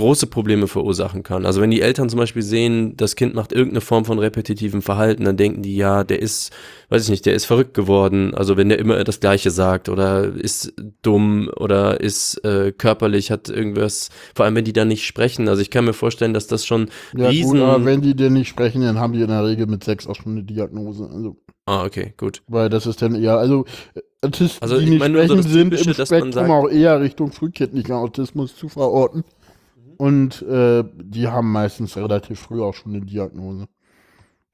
[0.00, 1.46] große Probleme verursachen kann.
[1.46, 5.24] Also wenn die Eltern zum Beispiel sehen, das Kind macht irgendeine Form von repetitivem Verhalten,
[5.24, 6.52] dann denken die, ja, der ist,
[6.88, 8.34] weiß ich nicht, der ist verrückt geworden.
[8.34, 10.72] Also wenn der immer das Gleiche sagt oder ist
[11.02, 15.48] dumm oder ist äh, körperlich, hat irgendwas, vor allem wenn die dann nicht sprechen.
[15.48, 17.58] Also ich kann mir vorstellen, dass das schon Ja, riesen...
[17.58, 20.06] gut, aber wenn die denn nicht sprechen, dann haben die in der Regel mit sechs
[20.06, 21.08] auch schon eine Diagnose.
[21.12, 21.36] Also,
[21.66, 22.42] ah, okay, gut.
[22.48, 23.66] weil das ist dann eher, also
[24.22, 27.32] Autisten, Also, die ich nicht meine so sprechen, das sind im Spektrum auch eher Richtung
[27.32, 29.24] frühkindlichen Autismus zu verorten.
[30.00, 33.68] Und äh, die haben meistens relativ früh auch schon eine Diagnose.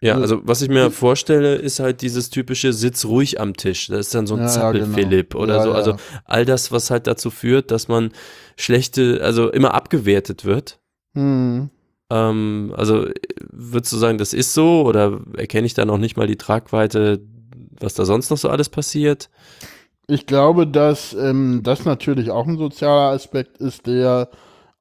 [0.00, 3.86] Ja, Also- also was ich mir vorstelle, ist halt dieses typische Sitz ruhig am Tisch.
[3.86, 5.44] Das ist dann so ein Ja, ja, Zappel-Philipp genau.
[5.44, 5.68] oder Ja, so.
[5.70, 5.74] ja.
[5.76, 5.94] Also
[6.24, 8.10] all das, was halt dazu führt, dass man
[8.56, 10.80] schlechte, also immer abgewertet wird.
[11.14, 11.70] Hm.
[12.10, 13.06] Ähm, also
[13.48, 17.20] würdest du sagen, das ist so oder erkenne ich da noch nicht mal die Tragweite,
[17.78, 19.30] was da sonst noch so alles passiert?
[20.08, 24.28] Ich glaube, dass ähm, das natürlich auch ein sozialer Aspekt ist, der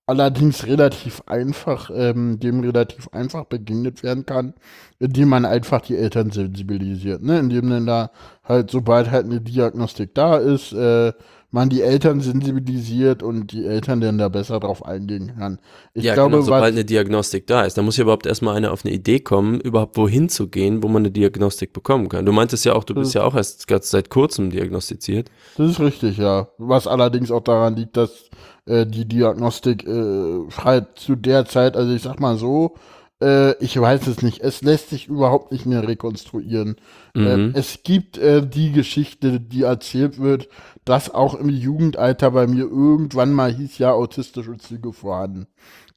[0.07, 4.53] allerdings relativ einfach, ähm, dem relativ einfach begegnet werden kann,
[4.99, 7.39] indem man einfach die Eltern sensibilisiert, ne?
[7.39, 8.11] Indem dann da
[8.43, 11.13] halt, sobald halt eine Diagnostik da ist, äh,
[11.55, 15.59] man die Eltern sensibilisiert und die Eltern dann da besser drauf eingehen kann.
[15.93, 18.71] Ich ja, glaube, genau, sobald eine Diagnostik da ist, da muss ja überhaupt erstmal einer
[18.73, 22.25] auf eine Idee kommen, überhaupt wohin zu gehen, wo man eine Diagnostik bekommen kann.
[22.25, 25.31] Du meintest ja auch, du bist ja auch erst ganz seit kurzem diagnostiziert.
[25.57, 26.49] das ist richtig, ja.
[26.57, 28.29] Was allerdings auch daran liegt, dass
[28.65, 32.75] äh, die Diagnostik äh, halt zu der Zeit, also ich sag mal so,
[33.21, 36.75] äh, ich weiß es nicht, es lässt sich überhaupt nicht mehr rekonstruieren.
[37.15, 37.51] Äh, Mhm.
[37.55, 40.49] es gibt äh, die Geschichte, die erzählt wird,
[40.85, 45.47] dass auch im Jugendalter bei mir irgendwann mal hieß, ja, autistische Züge vorhanden.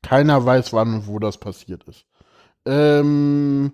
[0.02, 2.06] Keiner weiß, wann und wo das passiert ist.
[2.64, 3.72] Ähm,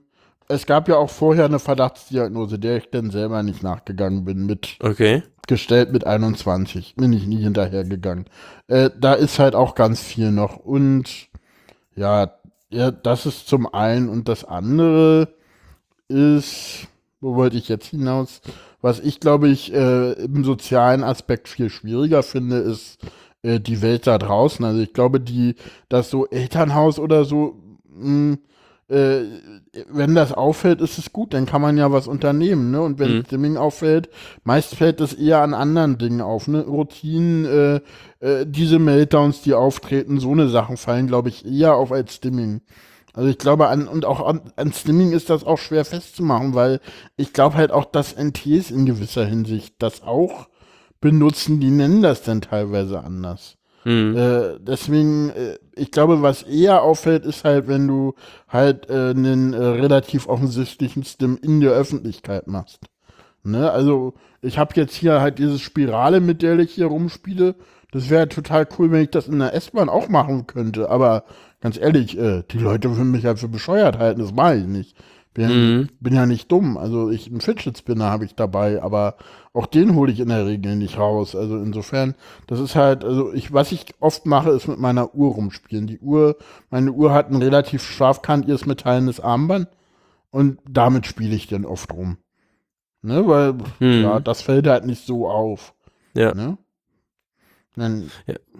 [0.49, 4.77] es gab ja auch vorher eine Verdachtsdiagnose, der ich dann selber nicht nachgegangen bin, mit
[4.81, 5.23] Okay.
[5.47, 6.95] gestellt mit 21.
[6.97, 8.27] Bin ich nie hinterhergegangen.
[8.67, 10.57] Äh, da ist halt auch ganz viel noch.
[10.57, 11.29] Und
[11.95, 12.33] ja,
[12.71, 14.09] ja, das ist zum einen.
[14.09, 15.35] Und das andere
[16.09, 16.89] ist,
[17.25, 18.41] wo wollte ich jetzt hinaus?
[18.81, 22.99] Was ich, glaube ich, äh, im sozialen Aspekt viel schwieriger finde, ist
[23.43, 24.64] äh, die Welt da draußen.
[24.64, 25.55] Also ich glaube, die,
[25.89, 27.57] das so Elternhaus oder so,
[27.95, 28.37] mh,
[28.89, 29.22] äh,
[29.89, 32.83] wenn das auffällt, ist es gut, dann kann man ja was unternehmen, ne?
[32.83, 33.25] Und wenn Mhm.
[33.25, 34.11] Stimming auffällt,
[34.45, 36.61] meist fällt es eher an anderen Dingen auf, ne?
[36.66, 37.81] Routinen, äh,
[38.20, 42.61] äh, diese Meltdowns, die auftreten, so eine Sachen fallen, glaube ich, eher auf als Stimming.
[43.15, 46.81] Also ich glaube, an, und auch an, an Stimming ist das auch schwer festzumachen, weil
[47.17, 50.49] ich glaube halt auch, dass NTs in gewisser Hinsicht das auch
[51.01, 53.57] benutzen, die nennen das dann teilweise anders.
[53.85, 54.17] Mhm.
[54.17, 58.15] Äh, deswegen, äh, ich glaube, was eher auffällt, ist halt, wenn du
[58.49, 62.81] halt äh, einen äh, relativ offensichtlichen Stim in der Öffentlichkeit machst.
[63.45, 63.71] Ne?
[63.71, 67.55] Also, ich habe jetzt hier halt diese Spirale, mit der ich hier rumspiele.
[67.93, 70.91] Das wäre total cool, wenn ich das in der S-Bahn auch machen könnte.
[70.91, 71.25] Aber
[71.65, 74.21] ganz ehrlich, äh, die Leute würden mich halt für bescheuert halten.
[74.21, 74.95] Das mache ich nicht.
[75.33, 75.89] Bin, Mhm.
[75.99, 76.77] bin ja nicht dumm.
[76.77, 79.17] Also ich einen Fidget Spinner habe ich dabei, aber
[79.53, 81.35] auch den hole ich in der Regel nicht raus.
[81.35, 82.15] Also insofern,
[82.47, 85.87] das ist halt, also ich, was ich oft mache, ist mit meiner Uhr rumspielen.
[85.89, 86.37] Die Uhr,
[86.71, 89.67] meine Uhr hat ein relativ scharfkantiges metallenes Armband
[90.31, 92.19] und damit spiele ich dann oft rum.
[93.03, 94.03] Ne, weil, Mhm.
[94.03, 95.75] ja, das fällt halt nicht so auf.
[96.15, 96.59] Ja, Ne?
[97.77, 98.11] Dann,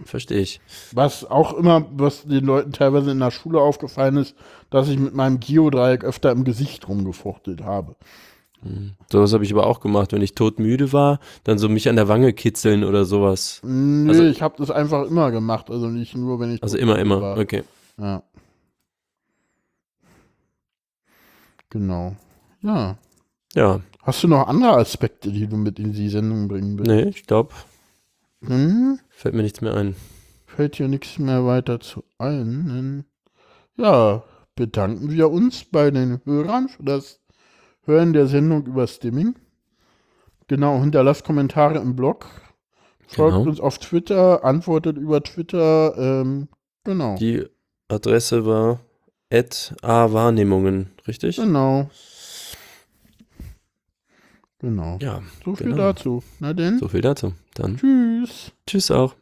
[0.05, 0.61] verstehe ich.
[0.93, 4.35] was auch immer, was den Leuten teilweise in der Schule aufgefallen ist,
[4.71, 7.95] dass ich mit meinem Geodreieck öfter im Gesicht rumgefuchtelt habe.
[9.13, 11.97] So was habe ich aber auch gemacht, wenn ich todmüde war, dann so mich an
[11.97, 13.61] der Wange kitzeln oder sowas.
[13.63, 16.99] Nee, Also- ich habe das einfach immer gemacht, also nicht nur, wenn ich Also immer,
[16.99, 17.21] immer.
[17.21, 17.39] war.
[17.39, 17.63] Okay.
[17.99, 18.23] Ja.
[21.71, 22.17] Genau.
[22.63, 22.97] Ja.
[23.55, 26.91] Ja, Hast du noch andere Aspekte, die du mit in die Sendung bringen willst?
[26.91, 27.55] nee, ich glaube,
[28.47, 28.99] Hm?
[29.11, 29.95] fällt mir nichts mehr ein.
[30.47, 32.67] Fällt hier nichts mehr weiter zu ein.
[32.69, 33.05] Dann,
[33.77, 34.23] ja,
[34.55, 37.21] bedanken wir uns bei den Hörern für das
[37.85, 39.35] Hören der Sendung über Stimming.
[40.47, 42.27] Genau, hinterlasst Kommentare im Blog.
[43.07, 43.49] Folgt Genau.
[43.49, 45.97] uns auf Twitter, antwortet über Twitter.
[45.97, 46.49] Ähm,
[46.85, 47.17] genau.
[47.17, 47.45] Die
[47.89, 48.81] Adresse war
[49.83, 51.37] a-wahrnehmungen, richtig?
[51.37, 51.91] Genau.
[54.65, 54.99] Genau.
[55.03, 55.77] Ja, So viel genau.
[55.77, 56.23] dazu.
[56.41, 57.35] Na denn, so viel dazu.
[57.55, 58.51] Dann tschüss.
[58.67, 59.15] tschüss auch.